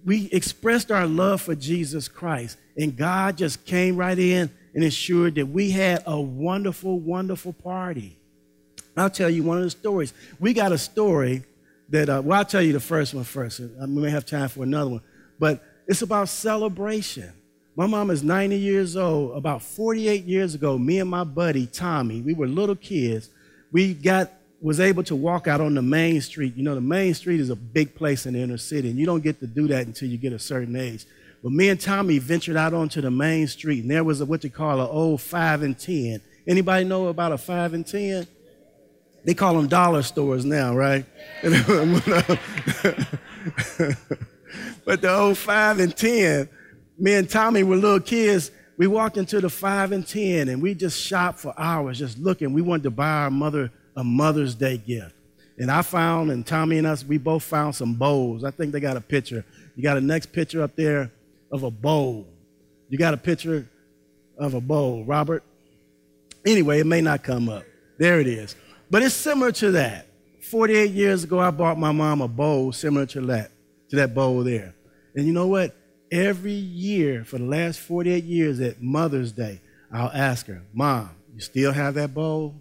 We 0.03 0.25
expressed 0.33 0.91
our 0.91 1.07
love 1.07 1.41
for 1.41 1.55
Jesus 1.55 2.09
Christ. 2.09 2.57
And 2.75 2.97
God 2.97 3.37
just 3.37 3.65
came 3.65 3.95
right 3.95 4.19
in 4.19 4.51
and 4.73 4.83
ensured 4.83 5.35
that 5.35 5.47
we 5.47 5.71
had 5.71 6.03
a 6.05 6.19
wonderful, 6.19 6.99
wonderful 6.99 7.53
party. 7.53 8.17
I'll 8.97 9.09
tell 9.09 9.29
you 9.29 9.43
one 9.43 9.59
of 9.59 9.63
the 9.63 9.69
stories. 9.69 10.13
We 10.41 10.53
got 10.53 10.73
a 10.73 10.77
story 10.77 11.45
that, 11.87 12.09
uh, 12.09 12.21
well, 12.21 12.39
I'll 12.39 12.43
tell 12.43 12.61
you 12.61 12.73
the 12.73 12.81
first 12.81 13.13
one 13.13 13.23
first. 13.23 13.61
We 13.61 13.87
may 13.87 14.09
have 14.09 14.25
time 14.25 14.49
for 14.49 14.63
another 14.63 14.89
one. 14.89 15.01
But 15.39 15.63
it's 15.87 16.01
about 16.01 16.29
celebration. 16.29 17.31
My 17.75 17.87
mom 17.87 18.09
is 18.09 18.23
90 18.23 18.57
years 18.57 18.95
old. 18.95 19.37
About 19.37 19.61
48 19.61 20.23
years 20.23 20.55
ago, 20.55 20.77
me 20.77 20.99
and 20.99 21.09
my 21.09 21.23
buddy 21.23 21.67
Tommy, 21.67 22.21
we 22.21 22.33
were 22.33 22.47
little 22.47 22.75
kids. 22.75 23.29
We 23.71 23.93
got 23.93 24.31
was 24.61 24.79
able 24.79 25.03
to 25.03 25.15
walk 25.15 25.47
out 25.47 25.61
on 25.61 25.75
the 25.75 25.81
main 25.81 26.21
street. 26.21 26.55
You 26.55 26.63
know, 26.63 26.73
the 26.73 26.81
main 26.81 27.13
street 27.13 27.39
is 27.39 27.49
a 27.49 27.55
big 27.55 27.93
place 27.93 28.25
in 28.25 28.33
the 28.33 28.41
inner 28.41 28.57
city, 28.57 28.89
and 28.89 28.97
you 28.97 29.05
don't 29.05 29.21
get 29.21 29.39
to 29.41 29.47
do 29.47 29.67
that 29.67 29.85
until 29.85 30.09
you 30.09 30.17
get 30.17 30.33
a 30.33 30.39
certain 30.39 30.75
age. 30.75 31.05
But 31.43 31.51
me 31.51 31.69
and 31.69 31.79
Tommy 31.79 32.17
ventured 32.17 32.55
out 32.55 32.73
onto 32.73 33.01
the 33.01 33.11
main 33.11 33.47
street, 33.47 33.81
and 33.81 33.91
there 33.91 34.03
was 34.03 34.21
a, 34.21 34.25
what 34.25 34.41
they 34.41 34.49
call 34.49 34.79
an 34.79 34.87
old 34.87 35.21
five 35.21 35.61
and 35.61 35.77
ten. 35.77 36.21
Anybody 36.47 36.85
know 36.85 37.07
about 37.07 37.33
a 37.33 37.37
five 37.37 37.73
and 37.73 37.85
ten? 37.85 38.25
They 39.23 39.33
call 39.33 39.55
them 39.55 39.67
dollar 39.67 40.01
stores 40.01 40.45
now, 40.45 40.75
right? 40.75 41.05
but 44.85 45.01
the 45.01 45.13
old 45.13 45.38
five 45.38 45.79
and 45.79 45.95
ten, 45.95 46.50
me 46.97 47.13
and 47.13 47.29
Tommy 47.29 47.63
were 47.63 47.75
little 47.75 48.00
kids. 48.00 48.51
We 48.77 48.88
walked 48.88 49.17
into 49.17 49.39
the 49.39 49.50
five 49.50 49.91
and 49.91 50.05
ten, 50.05 50.50
and 50.50 50.62
we 50.62 50.74
just 50.74 51.00
shopped 51.00 51.39
for 51.39 51.53
hours, 51.57 52.00
just 52.00 52.17
looking. 52.17 52.53
We 52.53 52.62
wanted 52.62 52.83
to 52.83 52.91
buy 52.91 53.24
our 53.24 53.31
mother 53.31 53.71
a 53.95 54.03
Mother's 54.03 54.55
Day 54.55 54.77
gift. 54.77 55.15
And 55.57 55.71
I 55.71 55.81
found, 55.81 56.31
and 56.31 56.45
Tommy 56.45 56.77
and 56.77 56.85
us, 56.85 57.03
we 57.05 57.17
both 57.17 57.43
found 57.43 57.75
some 57.75 57.93
bowls. 57.93 58.43
I 58.43 58.51
think 58.51 58.74
they 58.74 58.81
got 58.81 58.97
a 58.97 59.01
picture. 59.01 59.45
You 59.75 59.83
got 59.83 59.97
a 59.97 60.01
next 60.01 60.33
picture 60.33 60.62
up 60.62 60.75
there 60.75 61.12
of 61.51 61.63
a 61.63 61.71
bowl. 61.71 62.27
You 62.89 62.97
got 62.97 63.13
a 63.13 63.17
picture 63.17 63.67
of 64.38 64.53
a 64.53 64.62
bowl, 64.62 65.05
Robert? 65.05 65.43
Anyway, 66.45 66.79
it 66.79 66.85
may 66.85 67.01
not 67.01 67.24
come 67.24 67.47
up. 67.47 67.63
There 67.97 68.19
it 68.19 68.27
is. 68.27 68.55
But 68.91 69.01
it's 69.01 69.15
similar 69.15 69.51
to 69.53 69.71
that. 69.71 70.07
48 70.41 70.91
years 70.91 71.24
ago, 71.24 71.39
I 71.39 71.50
bought 71.51 71.79
my 71.79 71.91
mom 71.91 72.21
a 72.21 72.27
bowl 72.27 72.71
similar 72.71 73.05
to 73.07 73.21
that, 73.21 73.51
that 73.95 74.13
bowl 74.13 74.43
there. 74.43 74.73
And 75.15 75.25
you 75.25 75.33
know 75.33 75.47
what? 75.47 75.75
Every 76.11 76.53
year 76.53 77.23
for 77.25 77.37
the 77.37 77.45
last 77.45 77.79
48 77.79 78.23
years 78.23 78.59
at 78.59 78.81
Mother's 78.81 79.31
Day, 79.31 79.61
I'll 79.91 80.11
ask 80.13 80.45
her, 80.47 80.61
Mom, 80.73 81.09
you 81.33 81.41
still 81.41 81.71
have 81.71 81.95
that 81.95 82.13
bowl? 82.13 82.55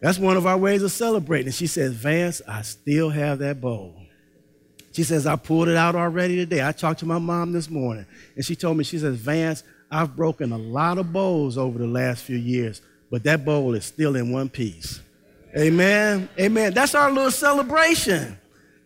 That's 0.00 0.18
one 0.18 0.36
of 0.36 0.46
our 0.46 0.58
ways 0.58 0.82
of 0.82 0.90
celebrating. 0.90 1.46
And 1.46 1.54
She 1.54 1.66
says, 1.66 1.92
Vance, 1.92 2.42
I 2.46 2.62
still 2.62 3.10
have 3.10 3.38
that 3.38 3.60
bowl. 3.60 3.94
She 4.92 5.04
says, 5.04 5.26
I 5.26 5.36
pulled 5.36 5.68
it 5.68 5.76
out 5.76 5.94
already 5.94 6.36
today. 6.36 6.66
I 6.66 6.72
talked 6.72 7.00
to 7.00 7.06
my 7.06 7.18
mom 7.18 7.52
this 7.52 7.70
morning, 7.70 8.04
and 8.36 8.44
she 8.44 8.54
told 8.54 8.76
me, 8.76 8.84
she 8.84 8.98
says, 8.98 9.16
Vance, 9.16 9.64
I've 9.90 10.14
broken 10.16 10.52
a 10.52 10.58
lot 10.58 10.98
of 10.98 11.12
bowls 11.12 11.56
over 11.56 11.78
the 11.78 11.86
last 11.86 12.24
few 12.24 12.36
years, 12.36 12.82
but 13.10 13.24
that 13.24 13.44
bowl 13.44 13.74
is 13.74 13.86
still 13.86 14.16
in 14.16 14.32
one 14.32 14.48
piece. 14.48 15.00
Amen. 15.56 16.28
Amen. 16.38 16.74
That's 16.74 16.94
our 16.94 17.10
little 17.10 17.30
celebration. 17.30 18.38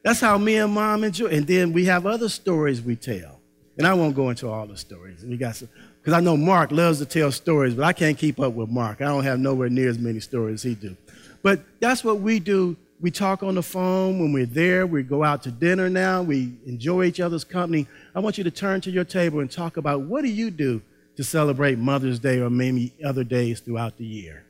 That's 0.07 0.21
how 0.21 0.39
me 0.39 0.55
and 0.59 0.73
mom 0.73 1.03
enjoy. 1.03 1.27
And 1.31 1.49
then 1.49 1.73
we 1.73 1.87
have 1.87 2.07
other 2.07 2.29
stories 2.29 2.81
we 2.81 2.95
tell. 2.95 3.41
And 3.77 3.85
I 3.85 3.93
won't 3.93 4.15
go 4.15 4.31
into 4.31 4.49
all 4.49 4.65
the 4.65 4.77
stories. 4.77 5.25
We 5.25 5.37
got 5.37 5.57
some 5.57 5.69
because 5.97 6.13
I 6.13 6.21
know 6.21 6.37
Mark 6.37 6.71
loves 6.71 7.01
to 7.01 7.07
tell 7.07 7.33
stories, 7.33 7.75
but 7.75 7.85
I 7.85 7.93
can't 7.93 8.17
keep 8.17 8.39
up 8.39 8.53
with 8.53 8.69
Mark. 8.69 9.01
I 9.01 9.07
don't 9.07 9.25
have 9.25 9.41
nowhere 9.41 9.69
near 9.69 9.89
as 9.89 9.99
many 9.99 10.21
stories 10.21 10.55
as 10.55 10.63
he 10.63 10.75
do. 10.77 10.97
But 11.43 11.59
that's 11.81 12.05
what 12.05 12.21
we 12.21 12.39
do. 12.39 12.77
We 13.01 13.11
talk 13.11 13.43
on 13.43 13.57
the 13.57 13.65
phone 13.65 14.21
when 14.21 14.33
we're 14.33 14.47
there. 14.47 14.87
We 14.87 15.03
go 15.03 15.25
out 15.25 15.43
to 15.43 15.51
dinner 15.51 15.91
now. 15.91 16.23
We 16.23 16.53
enjoy 16.67 17.07
each 17.07 17.19
other's 17.19 17.43
company. 17.43 17.89
I 18.15 18.21
want 18.21 18.39
you 18.39 18.45
to 18.45 18.51
turn 18.53 18.81
to 18.83 18.93
your 18.93 19.03
table 19.03 19.41
and 19.41 19.51
talk 19.51 19.77
about 19.77 20.03
what 20.03 20.23
do 20.23 20.29
you 20.29 20.53
do 20.53 20.81
to 21.17 21.25
celebrate 21.25 21.79
Mother's 21.79 22.21
Day 22.21 22.39
or 22.39 22.49
maybe 22.49 22.95
other 23.05 23.25
days 23.25 23.59
throughout 23.59 23.99
the 23.99 24.07
year. 24.07 24.45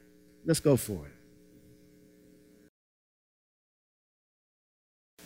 Let's 0.45 0.61
go 0.61 0.77
for 0.77 1.07
it. 1.07 1.16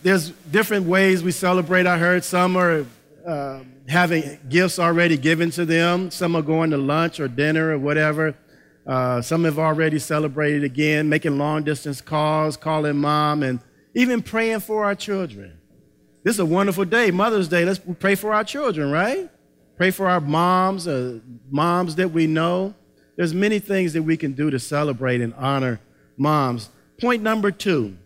There's 0.03 0.31
different 0.31 0.87
ways 0.87 1.23
we 1.23 1.31
celebrate. 1.31 1.87
I 1.87 1.99
heard 1.99 2.25
some 2.25 2.57
are 2.57 2.87
uh, 3.27 3.61
having 3.87 4.39
gifts 4.49 4.79
already 4.79 5.19
given 5.19 5.51
to 5.51 5.67
them, 5.67 6.11
some 6.11 6.35
are 6.35 6.43
going 6.43 6.71
to 6.71 6.79
lunch 6.79 7.21
or 7.21 7.29
dinner 7.29 7.73
or 7.73 7.79
whatever. 7.79 8.35
Uh, 8.87 9.21
some 9.21 9.45
have 9.45 9.59
already 9.59 9.99
celebrated 9.99 10.65
again, 10.65 11.09
making 11.09 11.37
long 11.37 11.65
distance 11.65 12.01
calls, 12.01 12.57
calling 12.57 12.97
mom, 12.97 13.43
and 13.43 13.61
even 13.95 14.23
praying 14.23 14.61
for 14.61 14.85
our 14.85 14.95
children. 14.95 15.59
This 16.23 16.37
is 16.37 16.41
a 16.41 16.47
wonderful 16.47 16.87
day, 16.87 17.11
Mother's 17.11 17.49
Day. 17.49 17.65
Let's 17.65 17.79
pray 17.79 18.15
for 18.15 18.33
our 18.33 18.45
children, 18.45 18.91
right? 18.91 19.31
Pray 19.77 19.91
for 19.91 20.09
our 20.09 20.21
moms, 20.21 20.89
uh, 20.89 21.19
moms 21.51 21.97
that 21.97 22.11
we 22.11 22.27
know. 22.27 22.75
There's 23.17 23.35
many 23.35 23.59
things 23.59 23.93
that 23.93 24.03
we 24.03 24.17
can 24.17 24.33
do 24.33 24.51
to 24.51 24.59
celebrate 24.59 25.21
and 25.21 25.35
honor 25.35 25.79
moms. 26.17 26.71
Point 27.01 27.23
number 27.23 27.51
two, 27.51 27.97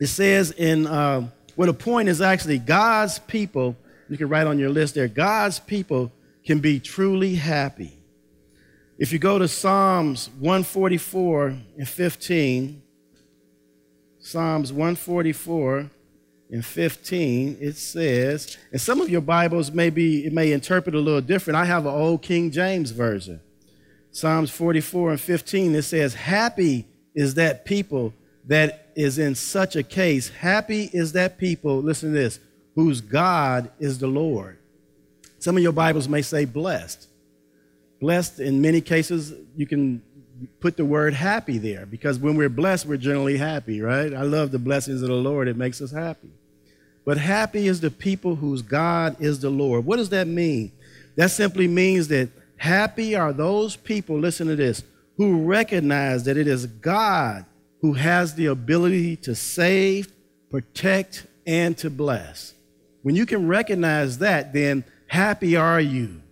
it 0.00 0.06
says 0.06 0.50
in, 0.50 0.86
uh, 0.86 1.28
the 1.56 1.74
point 1.74 2.08
is 2.08 2.20
actually 2.20 2.58
God's 2.58 3.18
people, 3.20 3.76
you 4.08 4.16
can 4.16 4.28
write 4.28 4.46
on 4.46 4.58
your 4.58 4.70
list 4.70 4.94
there, 4.94 5.08
God's 5.08 5.58
people 5.60 6.12
can 6.44 6.60
be 6.60 6.80
truly 6.80 7.36
happy. 7.36 7.98
If 8.98 9.12
you 9.12 9.18
go 9.18 9.38
to 9.38 9.48
Psalms 9.48 10.30
144 10.38 11.46
and 11.78 11.88
15, 11.88 12.82
Psalms 14.20 14.72
144 14.72 15.90
and 16.50 16.64
15, 16.64 17.58
it 17.60 17.76
says, 17.76 18.56
and 18.70 18.80
some 18.80 19.00
of 19.00 19.08
your 19.08 19.20
Bibles 19.20 19.72
may 19.72 19.90
be, 19.90 20.24
it 20.24 20.32
may 20.32 20.52
interpret 20.52 20.94
a 20.94 21.00
little 21.00 21.20
different. 21.20 21.56
I 21.56 21.64
have 21.64 21.86
an 21.86 21.92
old 21.92 22.22
King 22.22 22.50
James 22.50 22.90
version. 22.90 23.40
Psalms 24.12 24.50
44 24.50 25.10
and 25.10 25.20
15, 25.20 25.74
it 25.74 25.82
says, 25.82 26.14
Happy 26.14 26.86
is 27.14 27.34
that 27.34 27.64
people 27.64 28.14
that 28.46 28.83
is 28.96 29.18
in 29.18 29.34
such 29.34 29.76
a 29.76 29.82
case. 29.82 30.28
Happy 30.28 30.90
is 30.92 31.12
that 31.12 31.38
people, 31.38 31.80
listen 31.82 32.12
to 32.12 32.18
this, 32.18 32.40
whose 32.74 33.00
God 33.00 33.70
is 33.78 33.98
the 33.98 34.06
Lord. 34.06 34.58
Some 35.38 35.56
of 35.56 35.62
your 35.62 35.72
Bibles 35.72 36.08
may 36.08 36.22
say 36.22 36.44
blessed. 36.44 37.08
Blessed, 38.00 38.40
in 38.40 38.60
many 38.60 38.80
cases, 38.80 39.32
you 39.56 39.66
can 39.66 40.02
put 40.60 40.76
the 40.76 40.84
word 40.84 41.14
happy 41.14 41.58
there 41.58 41.86
because 41.86 42.18
when 42.18 42.36
we're 42.36 42.48
blessed, 42.48 42.86
we're 42.86 42.96
generally 42.96 43.36
happy, 43.36 43.80
right? 43.80 44.12
I 44.12 44.22
love 44.22 44.50
the 44.50 44.58
blessings 44.58 45.02
of 45.02 45.08
the 45.08 45.14
Lord, 45.14 45.48
it 45.48 45.56
makes 45.56 45.80
us 45.80 45.92
happy. 45.92 46.30
But 47.04 47.18
happy 47.18 47.68
is 47.68 47.80
the 47.80 47.90
people 47.90 48.36
whose 48.36 48.62
God 48.62 49.16
is 49.20 49.40
the 49.40 49.50
Lord. 49.50 49.84
What 49.84 49.96
does 49.96 50.08
that 50.08 50.26
mean? 50.26 50.72
That 51.16 51.30
simply 51.30 51.68
means 51.68 52.08
that 52.08 52.30
happy 52.56 53.14
are 53.14 53.32
those 53.32 53.76
people, 53.76 54.18
listen 54.18 54.48
to 54.48 54.56
this, 54.56 54.82
who 55.16 55.44
recognize 55.44 56.24
that 56.24 56.36
it 56.36 56.48
is 56.48 56.66
God 56.66 57.44
who 57.84 57.92
has 57.92 58.34
the 58.34 58.46
ability 58.46 59.14
to 59.14 59.34
save, 59.34 60.10
protect, 60.50 61.26
and 61.46 61.76
to 61.76 61.90
bless. 61.90 62.54
When 63.02 63.14
you 63.14 63.26
can 63.26 63.46
recognize 63.46 64.16
that, 64.20 64.54
then 64.54 64.84
happy 65.06 65.54
are 65.54 65.82
you 65.82 66.22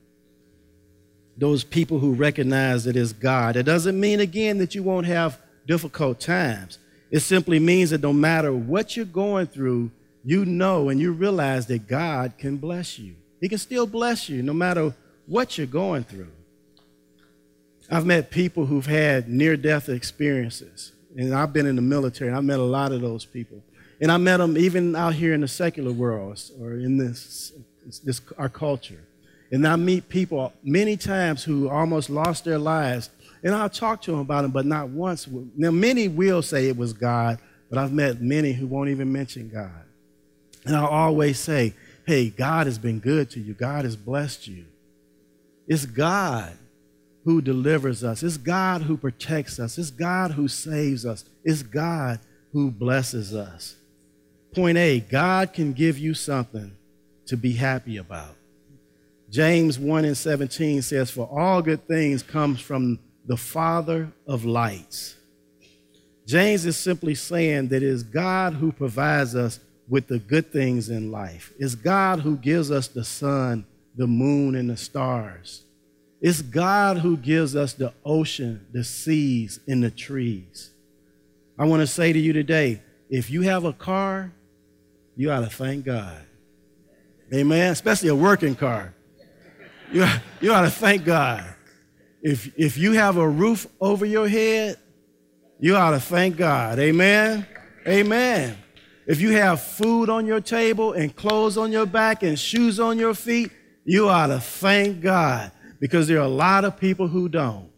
those 1.37 1.63
people 1.63 1.99
who 1.99 2.15
recognize 2.15 2.85
that 2.85 2.97
it's 2.97 3.13
God. 3.13 3.57
It 3.57 3.65
doesn't 3.65 4.01
mean, 4.01 4.21
again, 4.21 4.57
that 4.59 4.75
you 4.75 4.83
won't 4.83 5.05
have 5.05 5.39
difficult 5.67 6.21
times. 6.21 6.79
It 7.11 7.21
simply 7.21 7.59
means 7.59 7.91
that 7.91 8.01
no 8.01 8.15
matter 8.15 8.51
what 8.55 8.97
you're 8.97 9.05
going 9.05 9.47
through, 9.47 9.91
you 10.25 10.47
know 10.47 10.89
and 10.89 10.99
you 10.99 11.13
realize 11.13 11.67
that 11.67 11.87
God 11.87 12.33
can 12.39 12.57
bless 12.57 12.99
you. 12.99 13.15
He 13.43 13.51
can 13.51 13.59
still 13.59 13.87
bless 13.87 14.31
you 14.31 14.43
no 14.43 14.55
matter 14.55 14.95
what 15.27 15.59
you're 15.59 15.67
going 15.67 16.05
through. 16.05 16.33
I've 17.91 18.07
met 18.07 18.31
people 18.31 18.65
who've 18.65 18.87
had 18.87 19.29
near 19.29 19.55
death 19.55 19.91
experiences, 19.91 20.93
and 21.17 21.35
I've 21.35 21.53
been 21.53 21.67
in 21.67 21.77
the 21.77 21.83
military, 21.83 22.29
and 22.29 22.37
I've 22.37 22.45
met 22.45 22.59
a 22.59 22.65
lot 22.65 22.93
of 22.93 23.01
those 23.01 23.25
people. 23.25 23.63
And 24.01 24.11
I 24.11 24.17
met 24.17 24.39
them 24.39 24.59
even 24.59 24.97
out 24.97 25.15
here 25.15 25.33
in 25.33 25.43
the 25.43 25.49
secular 25.49 25.93
world 25.93 26.41
or 26.61 26.73
in 26.73 26.99
this 26.99 27.53
this 28.05 28.21
our 28.39 28.49
culture. 28.49 29.01
And 29.51 29.67
I 29.67 29.77
meet 29.77 30.09
people 30.09 30.53
many 30.63 30.97
times 30.97 31.45
who 31.45 31.69
almost 31.69 32.09
lost 32.09 32.45
their 32.45 32.59
lives, 32.59 33.11
and 33.45 33.55
I'll 33.55 33.69
talk 33.69 34.01
to 34.03 34.11
them 34.11 34.21
about 34.21 34.45
it, 34.45 34.53
but 34.53 34.65
not 34.67 34.89
once. 34.89 35.29
Now, 35.57 35.71
many 35.71 36.09
will 36.09 36.43
say 36.43 36.69
it 36.69 36.77
was 36.77 36.93
God, 36.93 37.39
but 37.69 37.79
I've 37.79 37.93
met 37.93 38.21
many 38.21 38.53
who 38.53 38.67
won't 38.67 38.89
even 38.89 39.13
mention 39.13 39.49
God. 39.49 39.85
And 40.65 40.75
I'll 40.75 40.87
always 40.87 41.39
say, 41.39 41.75
hey, 42.07 42.31
God 42.31 42.67
has 42.67 42.79
been 42.79 42.99
good 42.99 43.31
to 43.31 43.41
you. 43.41 43.53
God 43.53 43.85
has 43.85 43.97
blessed 43.97 44.49
you. 44.49 44.65
It's 45.67 45.87
God 45.87 46.57
who 47.25 47.41
delivers 47.41 48.03
us. 48.03 48.23
It's 48.23 48.37
God 48.37 48.83
who 48.83 48.97
protects 48.97 49.59
us. 49.59 49.79
It's 49.79 49.91
God 49.91 50.33
who 50.33 50.49
saves 50.49 51.07
us. 51.07 51.25
It's 51.45 51.63
God 51.63 52.21
who 52.53 52.71
blesses 52.71 53.35
us. 53.35 53.77
Point 54.55 54.77
A 54.77 55.01
God 55.01 55.53
can 55.53 55.73
give 55.73 55.99
you 55.99 56.15
something 56.15 56.73
to 57.27 57.37
be 57.37 57.53
happy 57.53 57.97
about. 57.97 58.37
James 59.31 59.79
1 59.79 60.05
and 60.05 60.17
17 60.17 60.83
says, 60.83 61.11
For 61.11 61.27
all 61.27 61.63
good 61.63 61.87
things 61.87 62.23
comes 62.23 62.61
from 62.61 62.99
the 63.25 63.37
Father 63.37 64.13
of 64.27 64.45
lights. 64.45 65.17
James 66.27 66.67
is 66.67 66.77
simply 66.77 67.15
saying 67.15 67.69
that 67.69 67.77
it 67.77 67.83
is 67.85 68.03
God 68.03 68.55
who 68.55 68.73
provides 68.73 69.35
us 69.35 69.59
with 69.89 70.07
the 70.07 70.19
good 70.19 70.53
things 70.53 70.89
in 70.89 71.11
life. 71.11 71.53
It's 71.59 71.75
God 71.75 72.21
who 72.21 72.37
gives 72.37 72.71
us 72.71 72.89
the 72.89 73.05
sun, 73.05 73.65
the 73.97 74.07
moon, 74.07 74.55
and 74.55 74.69
the 74.69 74.77
stars. 74.77 75.65
It's 76.23 76.41
God 76.41 76.99
who 76.99 77.17
gives 77.17 77.57
us 77.57 77.73
the 77.73 77.93
ocean, 78.05 78.65
the 78.71 78.85
seas, 78.85 79.59
and 79.67 79.83
the 79.83 79.91
trees. 79.91 80.71
I 81.59 81.67
want 81.67 81.81
to 81.81 81.87
say 81.87 82.13
to 82.13 82.19
you 82.19 82.33
today 82.33 82.81
if 83.11 83.29
you 83.29 83.43
have 83.43 83.65
a 83.65 83.73
car, 83.73 84.33
you 85.17 85.33
ought 85.33 85.41
to 85.41 85.51
thank 85.51 85.85
God. 85.85 86.25
Amen. 87.35 87.73
Especially 87.73 88.09
a 88.09 88.15
working 88.15 88.55
car. 88.55 88.95
You, 89.91 90.07
you 90.41 90.53
ought 90.53 90.63
to 90.63 90.71
thank 90.71 91.05
God. 91.05 91.45
If, 92.23 92.57
if 92.57 92.79
you 92.79 92.93
have 92.93 93.17
a 93.17 93.29
roof 93.29 93.67
over 93.81 94.07
your 94.07 94.29
head, 94.29 94.79
you 95.59 95.77
ought 95.77 95.91
to 95.91 96.01
thank 96.01 96.37
God. 96.37 96.79
Amen. 96.79 97.45
Amen. 97.87 98.57
If 99.09 99.21
you 99.21 99.33
have 99.33 99.61
food 99.61 100.09
on 100.09 100.25
your 100.25 100.41
table 100.41 100.93
and 100.93 101.15
clothes 101.15 101.59
on 101.59 101.73
your 101.73 101.85
back 101.85 102.23
and 102.23 102.39
shoes 102.39 102.79
on 102.79 102.97
your 102.97 103.15
feet, 103.15 103.51
you 103.85 104.09
ought 104.09 104.29
to 104.29 104.39
thank 104.39 105.01
God 105.01 105.51
because 105.83 106.07
there 106.07 106.19
are 106.19 106.21
a 106.21 106.29
lot 106.29 106.65
of 106.65 106.79
people 106.79 107.09
who 107.09 107.29
don't. 107.29 107.69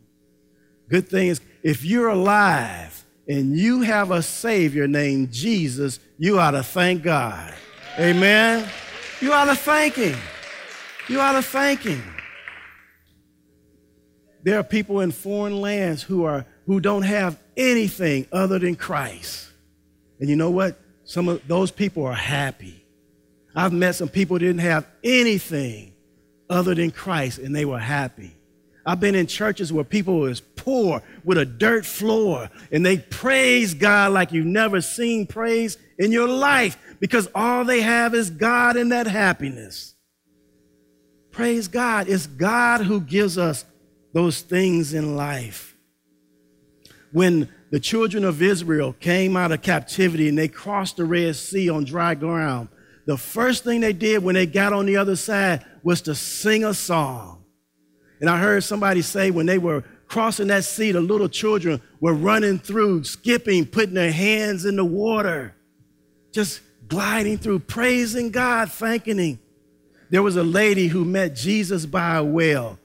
Good 0.91 1.09
thing 1.09 1.29
is, 1.29 1.41
if 1.63 1.87
you're 1.87 2.11
alive 2.11 3.03
and 3.27 3.57
you 3.57 3.81
have 3.81 4.11
a 4.11 4.21
Savior 4.21 4.87
named 4.87 5.33
Jesus, 5.33 5.99
you 6.19 6.39
ought 6.39 6.51
to 6.51 6.63
thank 6.63 7.03
God. 7.03 7.55
Amen. 7.99 8.69
You 9.23 9.33
ought 9.33 9.47
to 9.47 9.55
thank 9.55 9.95
Him. 9.95 10.19
You 11.09 11.19
ought 11.19 11.33
to 11.33 11.41
thank 11.41 11.81
Him. 11.81 12.03
There 14.43 14.59
are 14.59 14.65
people 14.65 15.01
in 15.01 15.11
foreign 15.11 15.63
lands 15.63 16.03
who 16.03 16.25
are 16.25 16.45
who 16.67 16.81
don't 16.81 17.05
have 17.05 17.39
anything 17.57 18.27
other 18.31 18.59
than 18.59 18.77
Christ. 18.77 19.49
And 20.21 20.29
you 20.29 20.37
know 20.37 20.51
what? 20.51 20.79
Some 21.05 21.29
of 21.29 21.49
those 21.49 21.71
people 21.71 22.05
are 22.05 22.13
happy. 22.13 22.85
I've 23.57 23.73
met 23.73 23.95
some 23.95 24.11
people 24.11 24.35
who 24.35 24.41
didn't 24.41 24.61
have 24.61 24.87
anything 25.03 25.94
other 26.49 26.75
than 26.75 26.91
Christ, 26.91 27.39
and 27.39 27.55
they 27.55 27.65
were 27.65 27.79
happy. 27.79 28.37
I've 28.87 29.01
been 29.01 29.15
in 29.15 29.27
churches 29.27 29.73
where 29.73 29.85
people 29.85 30.21
was 30.21 30.41
poor 30.41 31.03
with 31.25 31.39
a 31.39 31.47
dirt 31.47 31.87
floor, 31.87 32.51
and 32.71 32.85
they 32.85 32.99
praise 32.99 33.73
God 33.73 34.13
like 34.13 34.33
you've 34.33 34.45
never 34.47 34.81
seen 34.81 35.27
praise 35.27 35.79
in 35.99 36.13
your 36.13 36.29
life 36.29 36.77
because 37.01 37.29
all 37.35 37.65
they 37.65 37.81
have 37.81 38.15
is 38.15 38.31
God 38.31 38.77
and 38.77 38.93
that 38.93 39.07
happiness. 39.07 39.95
Praise 41.31 41.67
God. 41.67 42.09
It's 42.09 42.27
God 42.27 42.83
who 42.83 43.01
gives 43.01 43.39
us 43.39 43.65
those 44.13 44.41
things 44.41 44.95
in 44.95 45.17
life. 45.17 45.77
When 47.11 47.49
the 47.71 47.81
children 47.81 48.25
of 48.25 48.43
Israel 48.43 48.93
came 48.93 49.37
out 49.37 49.51
of 49.51 49.63
captivity 49.63 50.29
and 50.29 50.39
they 50.39 50.49
crossed 50.49 50.97
the 50.97 51.05
Red 51.05 51.37
Sea 51.37 51.69
on 51.71 51.85
dry 51.85 52.15
ground, 52.15 52.69
the 53.07 53.17
first 53.17 53.65
thing 53.65 53.81
they 53.81 53.93
did 53.93 54.23
when 54.23 54.35
they 54.35 54.47
got 54.47 54.73
on 54.73 54.87
the 54.87 54.97
other 54.97 55.17
side 55.17 55.65
was 55.85 56.01
to 56.03 56.15
sing 56.15 56.65
a 56.65 56.75
song. 56.75 57.45
And 58.21 58.29
I 58.29 58.41
heard 58.41 58.65
somebody 58.65 59.03
say 59.03 59.31
when 59.31 59.47
they 59.47 59.59
were 59.59 59.85
crossing 60.09 60.49
that 60.49 60.65
sea, 60.65 60.93
the 60.93 61.01
little 61.01 61.29
children 61.29 61.81
were 62.01 62.15
running 62.15 62.59
through, 62.59 63.05
skipping, 63.05 63.67
putting 63.67 63.95
their 63.95 64.13
hands 64.13 64.65
in 64.65 64.77
the 64.77 64.85
water, 64.85 65.55
just 66.33 66.61
gliding 66.89 67.39
through, 67.39 67.59
praising 67.61 68.31
God, 68.31 68.73
thanking 68.73 69.19
Him. 69.19 69.39
There 70.11 70.23
was 70.23 70.37
a 70.37 70.45
lady 70.45 70.87
who 70.87 71.05
met 71.05 71.35
Jesus 71.35 71.87
by 71.87 72.17
a 72.17 72.25
well, 72.25 72.79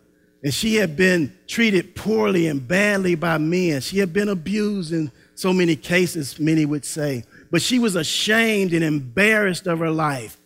and 0.44 0.54
she 0.54 0.76
had 0.76 0.96
been 0.98 1.38
treated 1.48 1.96
poorly 1.96 2.48
and 2.48 2.68
badly 2.68 3.16
by 3.16 3.38
men. 3.38 3.82
She 3.82 4.00
had 4.00 4.12
been 4.12 4.30
abused 4.30 4.92
in 4.92 5.12
so 5.36 5.54
many 5.54 5.76
cases, 5.76 6.40
many 6.40 6.66
would 6.66 6.86
say. 6.86 7.24
But 7.52 7.62
she 7.62 7.78
was 7.78 7.96
ashamed 7.96 8.74
and 8.74 8.84
embarrassed 8.84 9.68
of 9.68 9.80
her 9.80 9.92
life. 9.92 10.39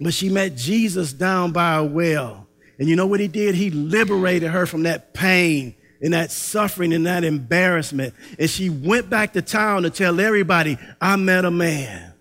But 0.00 0.14
she 0.14 0.28
met 0.28 0.56
Jesus 0.56 1.12
down 1.12 1.52
by 1.52 1.76
a 1.76 1.84
well. 1.84 2.46
And 2.78 2.88
you 2.88 2.96
know 2.96 3.06
what 3.06 3.20
he 3.20 3.28
did? 3.28 3.54
He 3.54 3.70
liberated 3.70 4.50
her 4.50 4.66
from 4.66 4.84
that 4.84 5.12
pain 5.12 5.74
and 6.00 6.12
that 6.12 6.30
suffering 6.30 6.92
and 6.92 7.06
that 7.06 7.24
embarrassment. 7.24 8.14
And 8.38 8.48
she 8.48 8.70
went 8.70 9.10
back 9.10 9.32
to 9.32 9.42
town 9.42 9.82
to 9.82 9.90
tell 9.90 10.20
everybody, 10.20 10.78
I 11.00 11.16
met 11.16 11.44
a 11.44 11.50
man. 11.50 12.12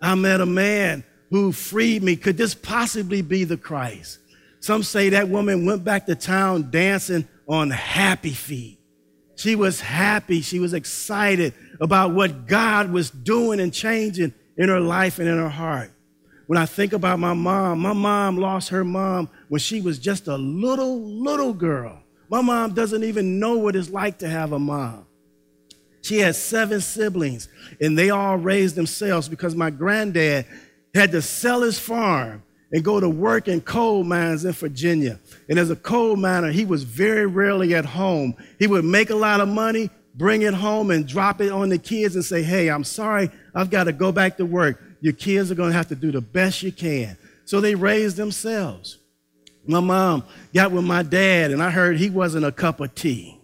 I 0.00 0.14
met 0.14 0.40
a 0.40 0.46
man 0.46 1.04
who 1.30 1.52
freed 1.52 2.02
me. 2.02 2.16
Could 2.16 2.36
this 2.36 2.54
possibly 2.54 3.22
be 3.22 3.44
the 3.44 3.56
Christ? 3.56 4.18
Some 4.60 4.82
say 4.82 5.10
that 5.10 5.28
woman 5.28 5.64
went 5.64 5.84
back 5.84 6.06
to 6.06 6.14
town 6.14 6.70
dancing 6.70 7.26
on 7.48 7.70
happy 7.70 8.32
feet. 8.32 8.78
She 9.36 9.54
was 9.56 9.80
happy. 9.80 10.40
She 10.40 10.58
was 10.58 10.74
excited 10.74 11.54
about 11.80 12.12
what 12.12 12.46
God 12.46 12.90
was 12.90 13.08
doing 13.08 13.60
and 13.60 13.72
changing 13.72 14.34
in 14.56 14.68
her 14.68 14.80
life 14.80 15.18
and 15.18 15.28
in 15.28 15.38
her 15.38 15.48
heart. 15.48 15.92
When 16.48 16.56
I 16.56 16.64
think 16.64 16.94
about 16.94 17.18
my 17.18 17.34
mom, 17.34 17.80
my 17.80 17.92
mom 17.92 18.38
lost 18.38 18.70
her 18.70 18.82
mom 18.82 19.28
when 19.48 19.58
she 19.58 19.82
was 19.82 19.98
just 19.98 20.28
a 20.28 20.36
little, 20.38 20.98
little 20.98 21.52
girl. 21.52 22.00
My 22.30 22.40
mom 22.40 22.72
doesn't 22.72 23.04
even 23.04 23.38
know 23.38 23.58
what 23.58 23.76
it's 23.76 23.90
like 23.90 24.16
to 24.20 24.28
have 24.30 24.52
a 24.52 24.58
mom. 24.58 25.04
She 26.00 26.20
had 26.20 26.36
seven 26.36 26.80
siblings, 26.80 27.50
and 27.82 27.98
they 27.98 28.08
all 28.08 28.38
raised 28.38 28.76
themselves 28.76 29.28
because 29.28 29.54
my 29.54 29.68
granddad 29.68 30.46
had 30.94 31.12
to 31.12 31.20
sell 31.20 31.60
his 31.60 31.78
farm 31.78 32.42
and 32.72 32.82
go 32.82 32.98
to 32.98 33.10
work 33.10 33.46
in 33.46 33.60
coal 33.60 34.02
mines 34.02 34.46
in 34.46 34.52
Virginia. 34.52 35.20
And 35.50 35.58
as 35.58 35.68
a 35.68 35.76
coal 35.76 36.16
miner, 36.16 36.50
he 36.50 36.64
was 36.64 36.82
very 36.82 37.26
rarely 37.26 37.74
at 37.74 37.84
home. 37.84 38.34
He 38.58 38.66
would 38.66 38.86
make 38.86 39.10
a 39.10 39.14
lot 39.14 39.42
of 39.42 39.48
money, 39.48 39.90
bring 40.14 40.40
it 40.40 40.54
home, 40.54 40.90
and 40.92 41.06
drop 41.06 41.42
it 41.42 41.52
on 41.52 41.68
the 41.68 41.78
kids 41.78 42.14
and 42.14 42.24
say, 42.24 42.42
Hey, 42.42 42.70
I'm 42.70 42.84
sorry, 42.84 43.30
I've 43.54 43.68
got 43.68 43.84
to 43.84 43.92
go 43.92 44.12
back 44.12 44.38
to 44.38 44.46
work 44.46 44.82
your 45.00 45.12
kids 45.12 45.50
are 45.50 45.54
going 45.54 45.70
to 45.70 45.76
have 45.76 45.88
to 45.88 45.94
do 45.94 46.10
the 46.10 46.20
best 46.20 46.62
you 46.62 46.72
can. 46.72 47.16
So 47.44 47.60
they 47.60 47.74
raised 47.74 48.16
themselves. 48.16 48.98
My 49.66 49.80
mom 49.80 50.24
got 50.54 50.72
with 50.72 50.84
my 50.84 51.02
dad, 51.02 51.50
and 51.50 51.62
I 51.62 51.70
heard 51.70 51.98
he 51.98 52.10
wasn't 52.10 52.44
a 52.44 52.52
cup 52.52 52.80
of 52.80 52.94
tea. 52.94 53.38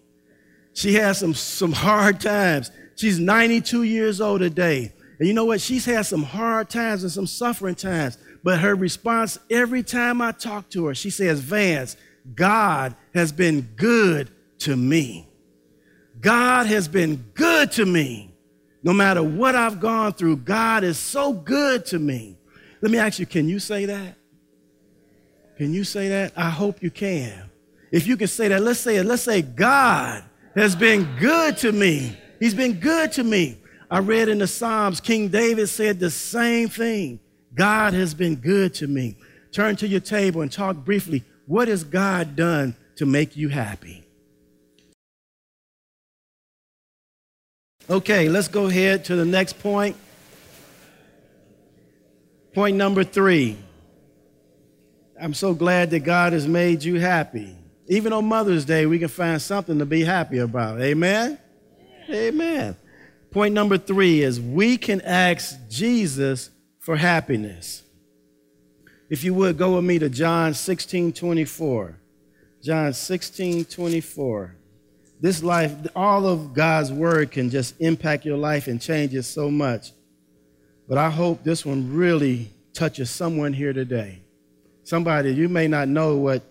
She 0.72 0.94
had 0.94 1.16
some, 1.16 1.34
some 1.34 1.72
hard 1.72 2.20
times. 2.20 2.70
She's 2.96 3.18
92 3.18 3.84
years 3.84 4.20
old 4.20 4.40
today. 4.40 4.92
And 5.18 5.28
you 5.28 5.34
know 5.34 5.44
what? 5.44 5.60
She's 5.60 5.84
had 5.84 6.06
some 6.06 6.22
hard 6.22 6.68
times 6.68 7.02
and 7.02 7.12
some 7.12 7.26
suffering 7.26 7.74
times. 7.74 8.18
But 8.42 8.60
her 8.60 8.74
response 8.74 9.38
every 9.50 9.82
time 9.82 10.20
I 10.20 10.32
talk 10.32 10.68
to 10.70 10.86
her, 10.86 10.94
she 10.94 11.10
says, 11.10 11.40
Vance, 11.40 11.96
God 12.34 12.94
has 13.14 13.32
been 13.32 13.62
good 13.76 14.30
to 14.60 14.76
me. 14.76 15.28
God 16.20 16.66
has 16.66 16.88
been 16.88 17.16
good 17.34 17.72
to 17.72 17.86
me. 17.86 18.33
No 18.84 18.92
matter 18.92 19.22
what 19.22 19.56
I've 19.56 19.80
gone 19.80 20.12
through, 20.12 20.36
God 20.36 20.84
is 20.84 20.98
so 20.98 21.32
good 21.32 21.86
to 21.86 21.98
me. 21.98 22.36
Let 22.82 22.92
me 22.92 22.98
ask 22.98 23.18
you, 23.18 23.24
can 23.24 23.48
you 23.48 23.58
say 23.58 23.86
that? 23.86 24.16
Can 25.56 25.72
you 25.72 25.84
say 25.84 26.10
that? 26.10 26.34
I 26.36 26.50
hope 26.50 26.82
you 26.82 26.90
can. 26.90 27.50
If 27.90 28.06
you 28.06 28.18
can 28.18 28.28
say 28.28 28.48
that, 28.48 28.62
let's 28.62 28.80
say 28.80 28.96
it. 28.96 29.06
Let's 29.06 29.22
say 29.22 29.40
God 29.40 30.22
has 30.54 30.76
been 30.76 31.08
good 31.18 31.56
to 31.58 31.72
me. 31.72 32.18
He's 32.38 32.52
been 32.52 32.74
good 32.74 33.10
to 33.12 33.24
me. 33.24 33.58
I 33.90 34.00
read 34.00 34.28
in 34.28 34.38
the 34.38 34.46
Psalms, 34.46 35.00
King 35.00 35.28
David 35.28 35.68
said 35.68 35.98
the 35.98 36.10
same 36.10 36.68
thing. 36.68 37.20
God 37.54 37.94
has 37.94 38.12
been 38.12 38.34
good 38.34 38.74
to 38.74 38.86
me. 38.86 39.16
Turn 39.50 39.76
to 39.76 39.88
your 39.88 40.00
table 40.00 40.42
and 40.42 40.52
talk 40.52 40.76
briefly. 40.76 41.24
What 41.46 41.68
has 41.68 41.84
God 41.84 42.36
done 42.36 42.76
to 42.96 43.06
make 43.06 43.36
you 43.36 43.48
happy? 43.48 44.03
Okay, 47.88 48.30
let's 48.30 48.48
go 48.48 48.66
ahead 48.66 49.04
to 49.06 49.16
the 49.16 49.26
next 49.26 49.58
point. 49.58 49.96
Point 52.54 52.76
number 52.76 53.04
three. 53.04 53.58
I'm 55.20 55.34
so 55.34 55.52
glad 55.54 55.90
that 55.90 56.00
God 56.00 56.32
has 56.32 56.48
made 56.48 56.82
you 56.82 56.98
happy. 56.98 57.54
Even 57.86 58.12
on 58.14 58.24
Mother's 58.24 58.64
Day, 58.64 58.86
we 58.86 58.98
can 58.98 59.08
find 59.08 59.40
something 59.40 59.78
to 59.78 59.86
be 59.86 60.02
happy 60.02 60.38
about. 60.38 60.80
Amen? 60.80 61.38
Amen. 62.08 62.76
Point 63.30 63.52
number 63.52 63.76
three 63.76 64.22
is 64.22 64.40
we 64.40 64.78
can 64.78 65.02
ask 65.02 65.56
Jesus 65.68 66.50
for 66.80 66.96
happiness. 66.96 67.82
If 69.10 69.24
you 69.24 69.34
would 69.34 69.58
go 69.58 69.76
with 69.76 69.84
me 69.84 69.98
to 69.98 70.08
John 70.08 70.54
16 70.54 71.12
24. 71.12 71.98
John 72.62 72.92
16 72.94 73.66
24. 73.66 74.56
This 75.20 75.42
life, 75.42 75.74
all 75.94 76.26
of 76.26 76.52
God's 76.52 76.92
word 76.92 77.30
can 77.30 77.50
just 77.50 77.74
impact 77.80 78.24
your 78.24 78.36
life 78.36 78.66
and 78.66 78.80
change 78.80 79.14
it 79.14 79.22
so 79.22 79.50
much. 79.50 79.92
But 80.88 80.98
I 80.98 81.10
hope 81.10 81.42
this 81.42 81.64
one 81.64 81.94
really 81.94 82.50
touches 82.74 83.10
someone 83.10 83.52
here 83.52 83.72
today. 83.72 84.20
Somebody, 84.82 85.32
you 85.32 85.48
may 85.48 85.66
not 85.66 85.88
know 85.88 86.16
what 86.16 86.42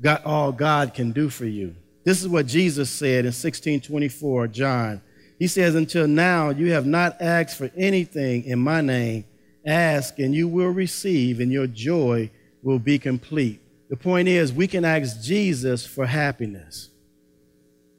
God, 0.00 0.22
all 0.24 0.52
God 0.52 0.94
can 0.94 1.12
do 1.12 1.28
for 1.28 1.44
you. 1.44 1.74
This 2.04 2.22
is 2.22 2.28
what 2.28 2.46
Jesus 2.46 2.88
said 2.88 3.24
in 3.24 3.32
1624, 3.32 4.48
John. 4.48 5.02
He 5.38 5.46
says, 5.46 5.74
Until 5.74 6.06
now 6.06 6.50
you 6.50 6.72
have 6.72 6.86
not 6.86 7.20
asked 7.20 7.58
for 7.58 7.70
anything 7.76 8.44
in 8.44 8.58
my 8.58 8.80
name. 8.80 9.24
Ask 9.66 10.18
and 10.20 10.34
you 10.34 10.46
will 10.46 10.70
receive, 10.70 11.40
and 11.40 11.50
your 11.50 11.66
joy 11.66 12.30
will 12.62 12.78
be 12.78 12.98
complete. 12.98 13.60
The 13.90 13.96
point 13.96 14.28
is, 14.28 14.52
we 14.52 14.68
can 14.68 14.84
ask 14.84 15.20
Jesus 15.20 15.84
for 15.84 16.06
happiness. 16.06 16.90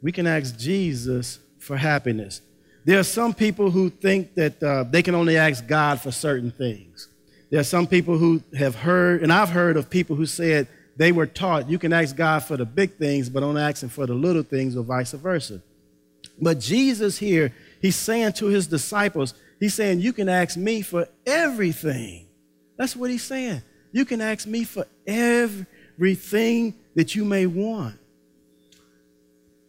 We 0.02 0.12
can 0.12 0.28
ask 0.28 0.58
Jesus 0.58 1.40
for 1.60 1.78
happiness. 1.78 2.42
There 2.86 3.00
are 3.00 3.04
some 3.04 3.34
people 3.34 3.70
who 3.70 3.90
think 3.90 4.36
that 4.36 4.64
uh, 4.64 4.84
they 4.84 5.02
can 5.02 5.16
only 5.16 5.38
ask 5.38 5.68
God 5.68 6.00
for 6.00 6.12
certain 6.12 6.52
things. 6.52 7.10
There 7.50 7.60
are 7.60 7.66
some 7.66 7.88
people 7.88 8.18
who 8.18 8.42
have 8.58 8.76
heard, 8.76 9.24
and 9.24 9.32
I've 9.32 9.50
heard 9.50 9.78
of 9.78 9.90
people 9.90 10.16
who 10.16 10.26
said 10.26 10.68
they 10.98 11.12
were 11.12 11.28
taught 11.28 11.70
you 11.70 11.80
can 11.80 11.94
ask 11.94 12.16
God 12.16 12.44
for 12.44 12.58
the 12.58 12.66
big 12.66 12.98
things, 12.98 13.30
but 13.30 13.42
don't 13.42 13.58
ask 13.58 13.84
Him 13.84 13.90
for 13.90 14.06
the 14.06 14.14
little 14.14 14.44
things, 14.44 14.76
or 14.76 14.84
vice 14.84 15.12
versa. 15.12 15.62
But 16.42 16.60
Jesus 16.60 17.18
here, 17.18 17.54
He's 17.82 17.96
saying 17.96 18.34
to 18.34 18.48
His 18.48 18.68
disciples, 18.68 19.34
He's 19.60 19.74
saying, 19.74 20.00
You 20.00 20.14
can 20.14 20.30
ask 20.30 20.58
me 20.58 20.82
for 20.82 21.08
everything. 21.26 22.28
That's 22.78 22.96
what 22.96 23.10
He's 23.10 23.24
saying. 23.24 23.62
You 23.92 24.06
can 24.06 24.22
ask 24.22 24.46
me 24.48 24.64
for 24.64 24.86
everything 25.06 26.76
that 26.96 27.16
you 27.16 27.26
may 27.26 27.46
want. 27.46 27.98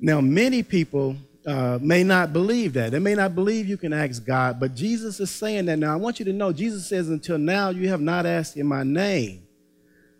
Now, 0.00 0.20
many 0.20 0.62
people 0.62 1.16
uh, 1.46 1.78
may 1.80 2.04
not 2.04 2.32
believe 2.32 2.74
that. 2.74 2.92
They 2.92 2.98
may 2.98 3.14
not 3.14 3.34
believe 3.34 3.68
you 3.68 3.76
can 3.76 3.92
ask 3.92 4.24
God, 4.24 4.60
but 4.60 4.74
Jesus 4.74 5.18
is 5.18 5.30
saying 5.30 5.66
that 5.66 5.78
now. 5.78 5.92
I 5.92 5.96
want 5.96 6.18
you 6.18 6.24
to 6.26 6.32
know 6.32 6.52
Jesus 6.52 6.86
says, 6.86 7.08
Until 7.08 7.38
now, 7.38 7.70
you 7.70 7.88
have 7.88 8.00
not 8.00 8.26
asked 8.26 8.56
in 8.56 8.66
my 8.66 8.82
name. 8.82 9.46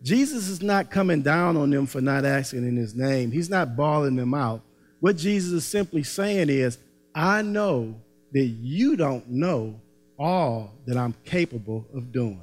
Jesus 0.01 0.47
is 0.47 0.61
not 0.61 0.89
coming 0.89 1.21
down 1.21 1.57
on 1.57 1.69
them 1.69 1.85
for 1.85 2.01
not 2.01 2.25
asking 2.25 2.67
in 2.67 2.75
his 2.75 2.95
name, 2.95 3.31
he's 3.31 3.49
not 3.49 3.75
bawling 3.75 4.15
them 4.15 4.33
out. 4.33 4.61
What 4.99 5.17
Jesus 5.17 5.51
is 5.51 5.65
simply 5.65 6.03
saying 6.03 6.49
is, 6.49 6.77
I 7.13 7.41
know 7.41 7.95
that 8.31 8.45
you 8.45 8.95
don't 8.95 9.29
know 9.29 9.79
all 10.17 10.73
that 10.85 10.97
I'm 10.97 11.13
capable 11.25 11.85
of 11.93 12.11
doing. 12.11 12.41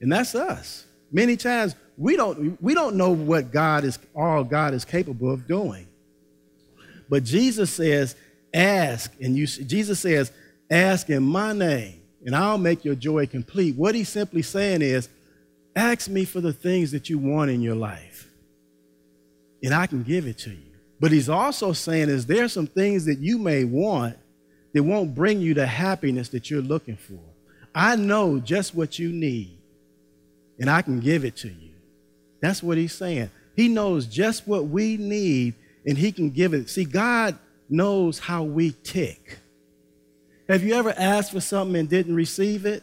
And 0.00 0.12
that's 0.12 0.34
us. 0.34 0.84
Many 1.10 1.36
times 1.36 1.74
we 1.96 2.16
don't, 2.16 2.60
we 2.60 2.74
don't 2.74 2.96
know 2.96 3.10
what 3.10 3.52
God 3.52 3.84
is, 3.84 3.98
all 4.14 4.44
God 4.44 4.74
is 4.74 4.84
capable 4.84 5.32
of 5.32 5.46
doing. 5.46 5.86
But 7.08 7.24
Jesus 7.24 7.70
says, 7.70 8.16
ask, 8.52 9.12
and 9.20 9.36
you 9.36 9.46
Jesus 9.46 10.00
says, 10.00 10.32
ask 10.70 11.10
in 11.10 11.22
my 11.22 11.52
name, 11.52 12.00
and 12.24 12.34
I'll 12.34 12.58
make 12.58 12.84
your 12.84 12.94
joy 12.94 13.26
complete. 13.26 13.76
What 13.76 13.94
he's 13.94 14.08
simply 14.08 14.42
saying 14.42 14.82
is, 14.82 15.08
ask 15.76 16.08
me 16.08 16.24
for 16.24 16.40
the 16.40 16.52
things 16.52 16.92
that 16.92 17.10
you 17.10 17.18
want 17.18 17.50
in 17.50 17.60
your 17.60 17.74
life, 17.74 18.28
and 19.62 19.74
I 19.74 19.86
can 19.86 20.02
give 20.02 20.26
it 20.26 20.38
to 20.38 20.50
you. 20.50 20.72
But 21.00 21.12
he's 21.12 21.28
also 21.28 21.72
saying 21.72 22.08
is 22.08 22.26
there 22.26 22.48
some 22.48 22.66
things 22.66 23.04
that 23.06 23.18
you 23.18 23.38
may 23.38 23.64
want 23.64 24.16
that 24.72 24.82
won't 24.82 25.14
bring 25.14 25.40
you 25.40 25.54
the 25.54 25.66
happiness 25.66 26.30
that 26.30 26.50
you're 26.50 26.62
looking 26.62 26.96
for. 26.96 27.20
I 27.74 27.96
know 27.96 28.38
just 28.38 28.74
what 28.74 28.98
you 28.98 29.10
need, 29.10 29.58
and 30.58 30.70
I 30.70 30.82
can 30.82 31.00
give 31.00 31.24
it 31.24 31.36
to 31.38 31.48
you. 31.48 31.70
That's 32.40 32.62
what 32.62 32.78
he's 32.78 32.94
saying. 32.94 33.30
He 33.56 33.68
knows 33.68 34.06
just 34.06 34.46
what 34.46 34.66
we 34.66 34.96
need 34.96 35.54
and 35.86 35.98
he 35.98 36.12
can 36.12 36.30
give 36.30 36.54
it. 36.54 36.68
See, 36.68 36.84
God 36.84 37.38
knows 37.68 38.18
how 38.18 38.42
we 38.42 38.74
tick. 38.82 39.38
Have 40.48 40.62
you 40.62 40.74
ever 40.74 40.94
asked 40.96 41.32
for 41.32 41.40
something 41.40 41.76
and 41.76 41.88
didn't 41.88 42.14
receive 42.14 42.66
it? 42.66 42.82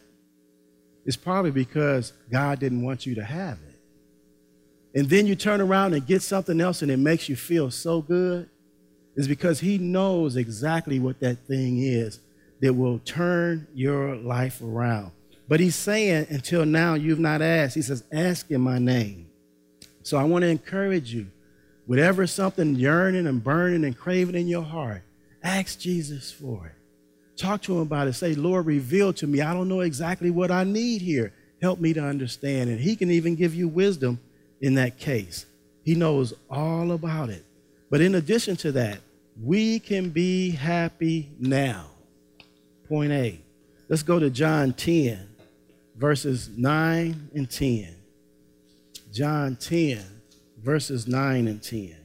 It's 1.05 1.17
probably 1.17 1.51
because 1.51 2.13
God 2.31 2.59
didn't 2.59 2.83
want 2.83 3.05
you 3.05 3.15
to 3.15 3.23
have 3.23 3.57
it. 3.67 4.99
And 4.99 5.09
then 5.09 5.25
you 5.25 5.35
turn 5.35 5.61
around 5.61 5.93
and 5.93 6.05
get 6.05 6.21
something 6.21 6.59
else 6.59 6.81
and 6.81 6.91
it 6.91 6.97
makes 6.97 7.29
you 7.29 7.35
feel 7.35 7.71
so 7.71 8.01
good. 8.01 8.49
It's 9.15 9.27
because 9.27 9.59
he 9.59 9.77
knows 9.77 10.35
exactly 10.35 10.99
what 10.99 11.19
that 11.19 11.39
thing 11.47 11.79
is 11.79 12.19
that 12.61 12.73
will 12.73 12.99
turn 12.99 13.67
your 13.73 14.15
life 14.15 14.61
around. 14.61 15.11
But 15.47 15.59
he's 15.59 15.75
saying, 15.75 16.27
until 16.29 16.65
now, 16.65 16.93
you've 16.93 17.19
not 17.19 17.41
asked. 17.41 17.75
He 17.75 17.81
says, 17.81 18.03
ask 18.11 18.49
in 18.51 18.61
my 18.61 18.79
name. 18.79 19.27
So 20.03 20.17
I 20.17 20.23
want 20.23 20.43
to 20.43 20.47
encourage 20.47 21.13
you 21.13 21.27
Whatever 21.91 22.25
something 22.25 22.75
yearning 22.75 23.27
and 23.27 23.43
burning 23.43 23.83
and 23.83 23.97
craving 23.97 24.35
in 24.35 24.47
your 24.47 24.63
heart, 24.63 25.01
ask 25.43 25.77
Jesus 25.77 26.31
for 26.31 26.67
it. 26.67 27.37
Talk 27.37 27.63
to 27.63 27.73
him 27.73 27.81
about 27.81 28.07
it. 28.07 28.13
Say, 28.13 28.33
Lord, 28.33 28.65
reveal 28.65 29.11
to 29.11 29.27
me. 29.27 29.41
I 29.41 29.53
don't 29.53 29.67
know 29.67 29.81
exactly 29.81 30.31
what 30.31 30.51
I 30.51 30.63
need 30.63 31.01
here. 31.01 31.33
Help 31.61 31.81
me 31.81 31.91
to 31.91 32.01
understand. 32.01 32.69
And 32.69 32.79
he 32.79 32.95
can 32.95 33.11
even 33.11 33.35
give 33.35 33.53
you 33.53 33.67
wisdom 33.67 34.21
in 34.61 34.75
that 34.75 34.99
case. 34.99 35.45
He 35.83 35.93
knows 35.93 36.33
all 36.49 36.93
about 36.93 37.29
it. 37.29 37.43
But 37.89 37.99
in 37.99 38.15
addition 38.15 38.55
to 38.55 38.71
that, 38.71 38.99
we 39.43 39.77
can 39.77 40.11
be 40.11 40.51
happy 40.51 41.29
now. 41.41 41.87
Point 42.87 43.11
A. 43.11 43.37
Let's 43.89 44.03
go 44.03 44.17
to 44.17 44.29
John 44.29 44.71
10, 44.71 45.27
verses 45.97 46.51
9 46.55 47.31
and 47.35 47.51
10. 47.51 47.93
John 49.11 49.57
10, 49.57 50.20
verses 50.63 51.07
9 51.07 51.47
and 51.47 51.61
10. 51.61 51.95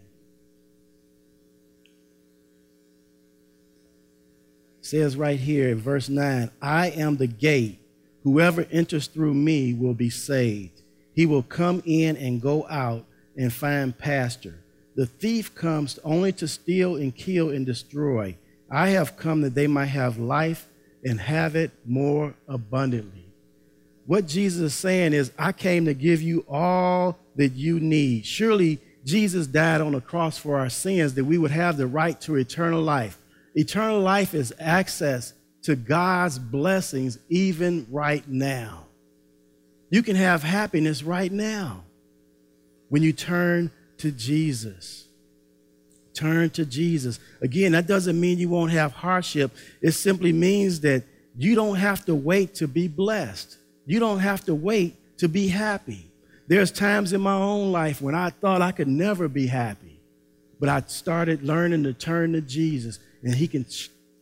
says 4.87 5.17
right 5.17 5.39
here 5.39 5.69
in 5.71 5.79
verse 5.79 6.09
9 6.09 6.51
I 6.63 6.91
am 6.91 7.17
the 7.17 7.27
gate. 7.27 7.81
Whoever 8.23 8.67
enters 8.71 9.07
through 9.07 9.35
me 9.35 9.75
will 9.75 9.95
be 9.95 10.11
saved. 10.11 10.83
He 11.13 11.27
will 11.27 11.43
come 11.43 11.83
in 11.85 12.17
and 12.17 12.43
go 12.43 12.67
out 12.69 13.05
and 13.37 13.53
find 13.53 13.97
pasture. 13.97 14.63
The 14.95 15.07
thief 15.07 15.55
comes 15.55 15.99
only 16.05 16.33
to 16.33 16.49
steal 16.49 16.97
and 16.97 17.15
kill 17.15 17.51
and 17.51 17.67
destroy. 17.67 18.37
I 18.71 18.89
have 18.91 19.17
come 19.17 19.43
that 19.43 19.55
they 19.55 19.67
might 19.67 19.87
have 19.87 20.19
life 20.19 20.69
and 21.05 21.21
have 21.21 21.55
it 21.55 21.71
more 21.85 22.35
abundantly. 22.49 23.26
What 24.07 24.27
Jesus 24.27 24.61
is 24.61 24.75
saying 24.75 25.13
is, 25.13 25.33
I 25.39 25.53
came 25.53 25.85
to 25.87 25.95
give 25.95 26.23
you 26.23 26.45
all 26.49 27.19
that 27.35 27.53
you 27.53 27.81
need. 27.81 28.25
Surely 28.25 28.79
Jesus 29.05 29.47
died 29.47 29.81
on 29.81 29.93
the 29.93 30.01
cross 30.01 30.39
for 30.39 30.59
our 30.59 30.71
sins 30.71 31.15
that 31.15 31.25
we 31.25 31.39
would 31.39 31.51
have 31.51 31.77
the 31.77 31.87
right 31.87 32.21
to 32.23 32.37
eternal 32.37 32.83
life. 32.83 33.19
Eternal 33.55 34.01
life 34.01 34.35
is 34.35 34.53
access 34.59 35.33
to 35.63 35.75
God's 35.75 36.39
blessings 36.39 37.19
even 37.29 37.87
right 37.91 38.27
now. 38.29 38.87
You 39.91 40.03
can 40.03 40.17
have 40.17 40.43
happiness 40.43 41.03
right 41.03 41.31
now 41.31 41.85
when 42.89 43.03
you 43.03 43.13
turn 43.13 43.71
to 43.99 44.11
Jesus. 44.13 45.07
Turn 46.15 46.51
to 46.51 46.65
Jesus. 46.65 47.19
Again, 47.41 47.73
that 47.73 47.87
doesn't 47.87 48.19
mean 48.19 48.39
you 48.39 48.49
won't 48.49 48.73
have 48.73 48.93
hardship. 48.93 49.53
It 49.83 49.93
simply 49.93 50.33
means 50.33 50.81
that 50.81 51.05
you 51.37 51.55
don't 51.55 51.77
have 51.77 52.05
to 52.07 52.15
wait 52.15 52.55
to 52.57 52.69
be 52.69 52.89
blessed. 52.89 53.59
You 53.87 54.01
don't 54.01 54.19
have 54.19 54.45
to 54.47 54.55
wait 54.55 54.97
to 55.19 55.29
be 55.29 55.49
happy. 55.49 56.11
There's 56.49 56.71
times 56.71 57.13
in 57.13 57.21
my 57.21 57.35
own 57.35 57.73
life 57.73 58.03
when 58.03 58.15
I 58.15 58.31
thought 58.31 58.63
I 58.63 58.73
could 58.73 58.89
never 58.89 59.29
be 59.29 59.47
happy, 59.47 60.01
but 60.61 60.69
I 60.69 60.83
started 60.87 61.43
learning 61.43 61.85
to 61.85 61.93
turn 61.93 62.33
to 62.33 62.41
Jesus, 62.41 62.99
and 63.23 63.35
He 63.35 63.49
can 63.49 63.65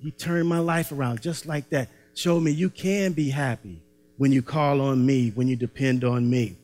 He 0.00 0.11
turned 0.11 0.48
my 0.48 0.59
life 0.61 0.92
around 0.92 1.20
just 1.22 1.46
like 1.46 1.70
that. 1.70 1.88
Showed 2.14 2.40
me 2.40 2.53
you 2.53 2.70
can 2.70 3.12
be 3.12 3.31
happy 3.31 3.83
when 4.16 4.31
you 4.31 4.42
call 4.42 4.81
on 4.81 5.05
me, 5.05 5.31
when 5.31 5.48
you 5.48 5.57
depend 5.57 6.05
on 6.05 6.29
me. 6.31 6.57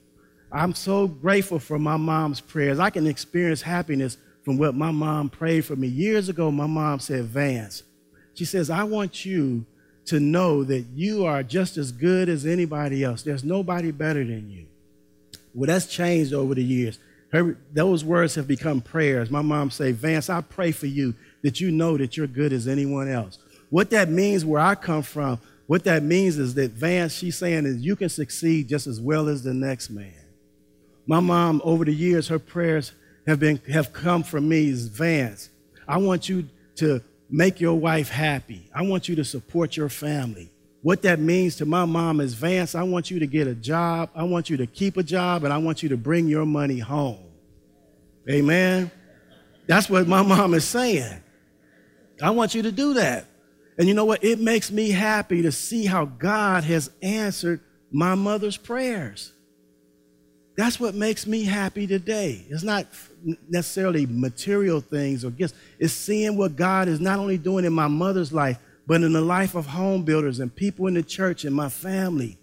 I'm 0.52 0.74
so 0.74 1.06
grateful 1.06 1.58
for 1.58 1.78
my 1.78 1.96
mom's 1.96 2.40
prayers. 2.40 2.78
I 2.78 2.90
can 2.90 3.06
experience 3.06 3.62
happiness 3.62 4.16
from 4.44 4.58
what 4.58 4.74
my 4.74 4.90
mom 4.90 5.28
prayed 5.28 5.64
for 5.64 5.76
me. 5.76 5.88
Years 5.88 6.28
ago, 6.28 6.50
my 6.50 6.66
mom 6.66 7.00
said, 7.00 7.24
Vance, 7.24 7.82
she 8.34 8.44
says, 8.44 8.70
I 8.70 8.84
want 8.84 9.24
you 9.24 9.64
to 10.06 10.20
know 10.20 10.64
that 10.64 10.86
you 10.94 11.24
are 11.24 11.42
just 11.42 11.76
as 11.76 11.92
good 11.92 12.28
as 12.28 12.46
anybody 12.46 13.04
else. 13.04 13.22
There's 13.22 13.44
nobody 13.44 13.90
better 13.90 14.24
than 14.24 14.50
you. 14.50 14.66
Well, 15.54 15.66
that's 15.66 15.86
changed 15.86 16.32
over 16.32 16.54
the 16.54 16.64
years. 16.64 16.98
Her, 17.32 17.56
those 17.72 18.04
words 18.04 18.34
have 18.34 18.48
become 18.48 18.80
prayers. 18.80 19.30
My 19.30 19.42
mom 19.42 19.70
say, 19.70 19.92
Vance, 19.92 20.28
I 20.28 20.40
pray 20.40 20.72
for 20.72 20.86
you 20.86 21.14
that 21.42 21.60
you 21.60 21.70
know 21.70 21.96
that 21.96 22.16
you're 22.16 22.26
good 22.26 22.52
as 22.52 22.66
anyone 22.66 23.08
else. 23.08 23.38
What 23.68 23.90
that 23.90 24.08
means 24.08 24.44
where 24.44 24.60
I 24.60 24.74
come 24.74 25.02
from, 25.02 25.38
what 25.66 25.84
that 25.84 26.02
means 26.02 26.38
is 26.38 26.54
that 26.54 26.72
Vance, 26.72 27.14
she's 27.14 27.38
saying 27.38 27.66
is 27.66 27.76
you 27.76 27.94
can 27.94 28.08
succeed 28.08 28.68
just 28.68 28.88
as 28.88 29.00
well 29.00 29.28
as 29.28 29.44
the 29.44 29.54
next 29.54 29.90
man. 29.90 30.12
My 31.06 31.20
mom, 31.20 31.62
over 31.64 31.84
the 31.84 31.94
years, 31.94 32.26
her 32.28 32.40
prayers 32.40 32.92
have 33.26 33.38
been 33.38 33.60
have 33.72 33.92
come 33.92 34.22
from 34.22 34.48
me 34.48 34.70
as 34.70 34.86
Vance. 34.86 35.50
I 35.86 35.98
want 35.98 36.28
you 36.28 36.48
to 36.76 37.00
make 37.30 37.60
your 37.60 37.78
wife 37.78 38.08
happy. 38.08 38.68
I 38.74 38.82
want 38.82 39.08
you 39.08 39.16
to 39.16 39.24
support 39.24 39.76
your 39.76 39.88
family. 39.88 40.50
what 40.82 41.02
that 41.02 41.20
means 41.20 41.56
to 41.56 41.66
my 41.66 41.84
mom 41.84 42.20
is 42.20 42.32
Vance, 42.32 42.74
I 42.74 42.82
want 42.84 43.10
you 43.10 43.18
to 43.18 43.26
get 43.26 43.46
a 43.46 43.54
job, 43.54 44.08
I 44.14 44.24
want 44.24 44.48
you 44.48 44.56
to 44.56 44.66
keep 44.66 44.96
a 44.96 45.02
job, 45.02 45.44
and 45.44 45.52
I 45.52 45.58
want 45.58 45.82
you 45.82 45.90
to 45.90 45.96
bring 45.98 46.26
your 46.26 46.46
money 46.46 46.78
home. 46.78 47.18
Amen. 48.28 48.90
That's 49.66 49.90
what 49.90 50.08
my 50.08 50.22
mom 50.22 50.54
is 50.54 50.64
saying. 50.64 51.22
I 52.22 52.30
want 52.30 52.54
you 52.54 52.62
to 52.62 52.72
do 52.72 52.94
that. 52.94 53.26
And 53.78 53.88
you 53.88 53.94
know 53.94 54.04
what? 54.04 54.24
It 54.24 54.40
makes 54.40 54.70
me 54.70 54.90
happy 54.90 55.42
to 55.42 55.52
see 55.52 55.86
how 55.86 56.04
God 56.04 56.64
has 56.64 56.90
answered 57.02 57.60
my 57.90 58.14
mother's 58.14 58.56
prayers. 58.56 59.32
That's 60.60 60.78
what 60.78 60.94
makes 60.94 61.26
me 61.26 61.44
happy 61.44 61.86
today. 61.86 62.44
It's 62.50 62.62
not 62.62 62.86
necessarily 63.48 64.04
material 64.06 64.80
things 64.80 65.24
or 65.24 65.30
gifts, 65.30 65.54
it's 65.78 65.94
seeing 65.94 66.36
what 66.36 66.54
God 66.54 66.86
is 66.86 67.00
not 67.00 67.18
only 67.18 67.38
doing 67.38 67.64
in 67.64 67.72
my 67.72 67.88
mother's 67.88 68.32
life, 68.32 68.58
but 68.86 69.02
in 69.02 69.12
the 69.12 69.20
life 69.20 69.54
of 69.54 69.66
home 69.66 70.02
builders 70.02 70.38
and 70.40 70.54
people 70.54 70.86
in 70.86 70.94
the 70.94 71.02
church 71.02 71.44
and 71.44 71.54
my 71.54 71.68
family. 71.68 72.36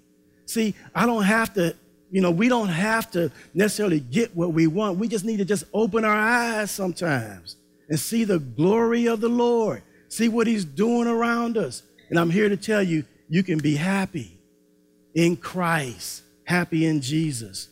See, 0.45 0.73
I 0.95 1.05
don't 1.05 1.23
have 1.23 1.53
to, 1.55 1.75
you 2.09 2.21
know, 2.21 2.31
we 2.31 2.49
don't 2.49 2.69
have 2.69 3.11
to 3.11 3.31
necessarily 3.53 3.99
get 3.99 4.35
what 4.35 4.51
we 4.51 4.65
want. 4.65 4.97
We 4.97 5.07
just 5.07 5.25
need 5.25 5.37
to 5.37 5.45
just 5.45 5.65
open 5.73 6.03
our 6.03 6.15
eyes 6.15 6.71
sometimes 6.71 7.57
and 7.89 7.99
see 7.99 8.23
the 8.23 8.39
glory 8.39 9.07
of 9.07 9.21
the 9.21 9.29
Lord, 9.29 9.83
see 10.07 10.27
what 10.29 10.47
He's 10.47 10.65
doing 10.65 11.07
around 11.07 11.57
us. 11.57 11.83
And 12.09 12.17
I'm 12.17 12.29
here 12.31 12.49
to 12.49 12.57
tell 12.57 12.81
you, 12.81 13.03
you 13.29 13.43
can 13.43 13.59
be 13.59 13.75
happy 13.75 14.39
in 15.13 15.35
Christ, 15.35 16.23
happy 16.45 16.85
in 16.85 17.01
Jesus. 17.01 17.69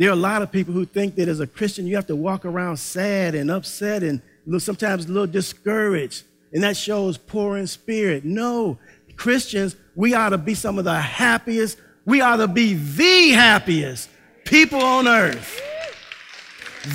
There 0.00 0.08
are 0.08 0.14
a 0.14 0.16
lot 0.16 0.40
of 0.40 0.50
people 0.50 0.72
who 0.72 0.86
think 0.86 1.16
that 1.16 1.28
as 1.28 1.40
a 1.40 1.46
Christian, 1.46 1.86
you 1.86 1.94
have 1.96 2.06
to 2.06 2.16
walk 2.16 2.46
around 2.46 2.78
sad 2.78 3.34
and 3.34 3.50
upset 3.50 4.02
and 4.02 4.22
sometimes 4.58 5.04
a 5.04 5.08
little 5.08 5.26
discouraged 5.26 6.24
and 6.52 6.62
that 6.62 6.76
shows 6.76 7.18
poor 7.18 7.58
in 7.58 7.66
spirit. 7.66 8.24
No, 8.24 8.78
Christians, 9.16 9.76
we 9.94 10.14
ought 10.14 10.30
to 10.30 10.38
be 10.38 10.54
some 10.54 10.78
of 10.78 10.84
the 10.84 10.98
happiest, 10.98 11.78
we 12.06 12.22
ought 12.22 12.38
to 12.38 12.48
be 12.48 12.72
the 12.72 13.32
happiest 13.32 14.08
people 14.46 14.80
on 14.80 15.06
earth. 15.06 15.60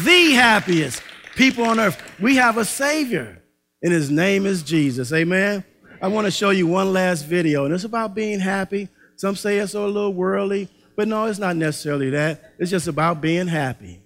The 0.04 0.32
happiest 0.32 1.04
people 1.36 1.64
on 1.64 1.80
earth. 1.80 2.02
We 2.20 2.38
have 2.38 2.58
a 2.58 2.66
Savior, 2.66 3.40
and 3.84 3.94
His 3.94 4.10
name 4.10 4.48
is 4.48 4.64
Jesus. 4.64 5.14
Amen. 5.14 5.64
I 6.02 6.08
want 6.08 6.26
to 6.26 6.32
show 6.32 6.50
you 6.50 6.66
one 6.66 6.92
last 6.92 7.28
video, 7.28 7.66
and 7.66 7.74
it's 7.74 7.84
about 7.84 8.16
being 8.16 8.40
happy. 8.40 8.90
Some 9.16 9.36
say 9.36 9.60
it's 9.60 9.76
a 9.76 9.80
little 9.80 10.14
worldly, 10.14 10.70
but 10.96 11.08
no, 11.08 11.26
it's 11.26 11.40
not 11.40 11.56
necessarily 11.56 12.10
that. 12.12 12.54
It's 12.58 12.72
just 12.72 12.88
about 12.88 13.22
being 13.22 13.48
happy 13.48 14.02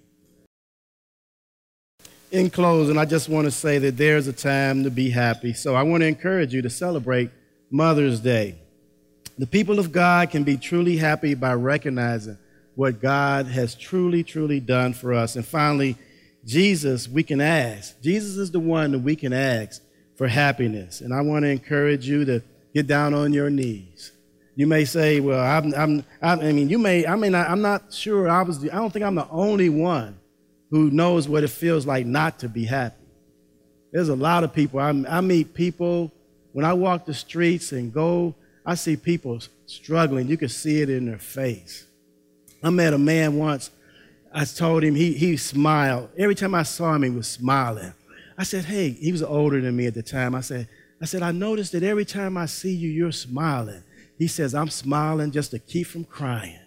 in 2.30 2.48
closing, 2.48 2.96
I 2.96 3.04
just 3.04 3.28
want 3.28 3.46
to 3.46 3.50
say 3.50 3.78
that 3.78 3.96
there's 3.96 4.28
a 4.28 4.32
time 4.32 4.84
to 4.84 4.90
be 4.90 5.10
happy. 5.10 5.52
So 5.52 5.74
I 5.74 5.82
want 5.82 6.02
to 6.02 6.06
encourage 6.06 6.54
you 6.54 6.62
to 6.62 6.70
celebrate 6.70 7.30
Mother's 7.70 8.20
Day. 8.20 8.56
The 9.38 9.46
people 9.46 9.78
of 9.78 9.90
God 9.90 10.30
can 10.30 10.44
be 10.44 10.56
truly 10.56 10.96
happy 10.96 11.34
by 11.34 11.54
recognizing 11.54 12.38
what 12.74 13.00
God 13.00 13.46
has 13.46 13.74
truly, 13.74 14.22
truly 14.22 14.60
done 14.60 14.92
for 14.92 15.12
us. 15.12 15.34
And 15.36 15.44
finally, 15.44 15.96
Jesus, 16.44 17.08
we 17.08 17.22
can 17.22 17.40
ask. 17.40 18.00
Jesus 18.00 18.36
is 18.36 18.50
the 18.50 18.60
one 18.60 18.92
that 18.92 19.00
we 19.00 19.16
can 19.16 19.32
ask 19.32 19.82
for 20.16 20.28
happiness. 20.28 21.00
And 21.00 21.12
I 21.12 21.22
want 21.22 21.44
to 21.44 21.48
encourage 21.48 22.06
you 22.06 22.24
to 22.26 22.42
get 22.74 22.86
down 22.86 23.12
on 23.12 23.32
your 23.32 23.50
knees. 23.50 24.12
You 24.60 24.66
may 24.66 24.84
say, 24.84 25.20
well, 25.20 25.40
I'm, 25.40 25.72
I'm, 25.74 26.04
I 26.20 26.52
mean, 26.52 26.68
you 26.68 26.78
may, 26.78 27.06
I 27.06 27.16
mean, 27.16 27.34
I'm 27.34 27.62
not 27.62 27.94
sure. 27.94 28.28
I 28.28 28.42
was, 28.42 28.62
I 28.62 28.74
don't 28.74 28.92
think 28.92 29.06
I'm 29.06 29.14
the 29.14 29.26
only 29.30 29.70
one 29.70 30.18
who 30.70 30.90
knows 30.90 31.26
what 31.26 31.44
it 31.44 31.48
feels 31.48 31.86
like 31.86 32.04
not 32.04 32.40
to 32.40 32.48
be 32.50 32.66
happy. 32.66 33.06
There's 33.90 34.10
a 34.10 34.14
lot 34.14 34.44
of 34.44 34.52
people. 34.52 34.78
I, 34.78 34.90
I 35.08 35.22
meet 35.22 35.54
people 35.54 36.12
when 36.52 36.66
I 36.66 36.74
walk 36.74 37.06
the 37.06 37.14
streets 37.14 37.72
and 37.72 37.90
go, 37.90 38.34
I 38.66 38.74
see 38.74 38.98
people 38.98 39.40
struggling. 39.64 40.28
You 40.28 40.36
can 40.36 40.50
see 40.50 40.82
it 40.82 40.90
in 40.90 41.06
their 41.06 41.18
face. 41.18 41.86
I 42.62 42.68
met 42.68 42.92
a 42.92 42.98
man 42.98 43.38
once. 43.38 43.70
I 44.30 44.44
told 44.44 44.84
him 44.84 44.94
he, 44.94 45.14
he 45.14 45.38
smiled. 45.38 46.10
Every 46.18 46.34
time 46.34 46.54
I 46.54 46.64
saw 46.64 46.94
him, 46.96 47.04
he 47.04 47.08
was 47.08 47.28
smiling. 47.28 47.94
I 48.36 48.42
said, 48.42 48.66
Hey, 48.66 48.90
he 48.90 49.10
was 49.10 49.22
older 49.22 49.58
than 49.58 49.74
me 49.74 49.86
at 49.86 49.94
the 49.94 50.02
time. 50.02 50.34
I 50.34 50.42
said, 50.42 50.68
I 51.00 51.06
said, 51.06 51.22
I 51.22 51.32
noticed 51.32 51.72
that 51.72 51.82
every 51.82 52.04
time 52.04 52.36
I 52.36 52.44
see 52.44 52.74
you, 52.74 52.90
you're 52.90 53.10
smiling. 53.10 53.84
He 54.20 54.26
says, 54.26 54.54
I'm 54.54 54.68
smiling 54.68 55.30
just 55.30 55.50
to 55.52 55.58
keep 55.58 55.86
from 55.86 56.04
crying. 56.04 56.60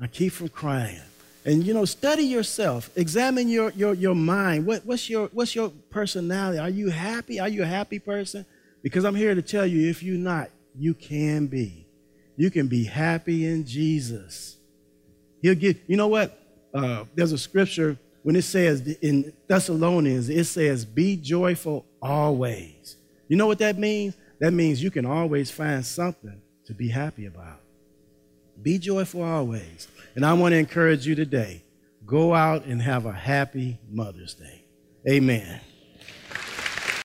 I 0.00 0.06
keep 0.06 0.32
from 0.32 0.50
crying. 0.50 1.02
And 1.44 1.66
you 1.66 1.74
know, 1.74 1.84
study 1.84 2.22
yourself. 2.22 2.90
Examine 2.94 3.48
your 3.48 3.70
your, 3.70 3.92
your 3.92 4.14
mind. 4.14 4.66
What, 4.66 4.86
what's 4.86 5.10
your 5.10 5.26
what's 5.32 5.52
your 5.56 5.70
personality? 5.90 6.60
Are 6.60 6.70
you 6.70 6.90
happy? 6.90 7.40
Are 7.40 7.48
you 7.48 7.64
a 7.64 7.66
happy 7.66 7.98
person? 7.98 8.46
Because 8.84 9.04
I'm 9.04 9.16
here 9.16 9.34
to 9.34 9.42
tell 9.42 9.66
you, 9.66 9.90
if 9.90 10.00
you're 10.00 10.16
not, 10.16 10.48
you 10.76 10.94
can 10.94 11.48
be. 11.48 11.88
You 12.36 12.52
can 12.52 12.68
be 12.68 12.84
happy 12.84 13.46
in 13.46 13.66
Jesus. 13.66 14.56
He'll 15.42 15.56
give. 15.56 15.76
You 15.88 15.96
know 15.96 16.08
what? 16.08 16.38
Uh, 16.72 17.04
there's 17.16 17.32
a 17.32 17.38
scripture 17.38 17.98
when 18.22 18.36
it 18.36 18.42
says 18.42 18.86
in 19.02 19.32
Thessalonians, 19.48 20.28
it 20.28 20.44
says, 20.44 20.84
"Be 20.84 21.16
joyful 21.16 21.84
always." 22.00 22.96
You 23.26 23.36
know 23.36 23.48
what 23.48 23.58
that 23.58 23.76
means? 23.76 24.14
That 24.38 24.52
means 24.52 24.80
you 24.80 24.92
can 24.92 25.04
always 25.04 25.50
find 25.50 25.84
something 25.84 26.40
to 26.70 26.74
be 26.74 26.88
happy 26.88 27.26
about. 27.26 27.58
Be 28.62 28.78
joyful 28.78 29.22
always. 29.22 29.88
And 30.14 30.24
I 30.24 30.34
want 30.34 30.52
to 30.52 30.56
encourage 30.56 31.04
you 31.04 31.16
today 31.16 31.64
go 32.06 32.32
out 32.32 32.64
and 32.64 32.80
have 32.80 33.06
a 33.06 33.12
happy 33.12 33.78
Mother's 33.90 34.34
Day. 34.34 34.64
Amen. 35.08 35.60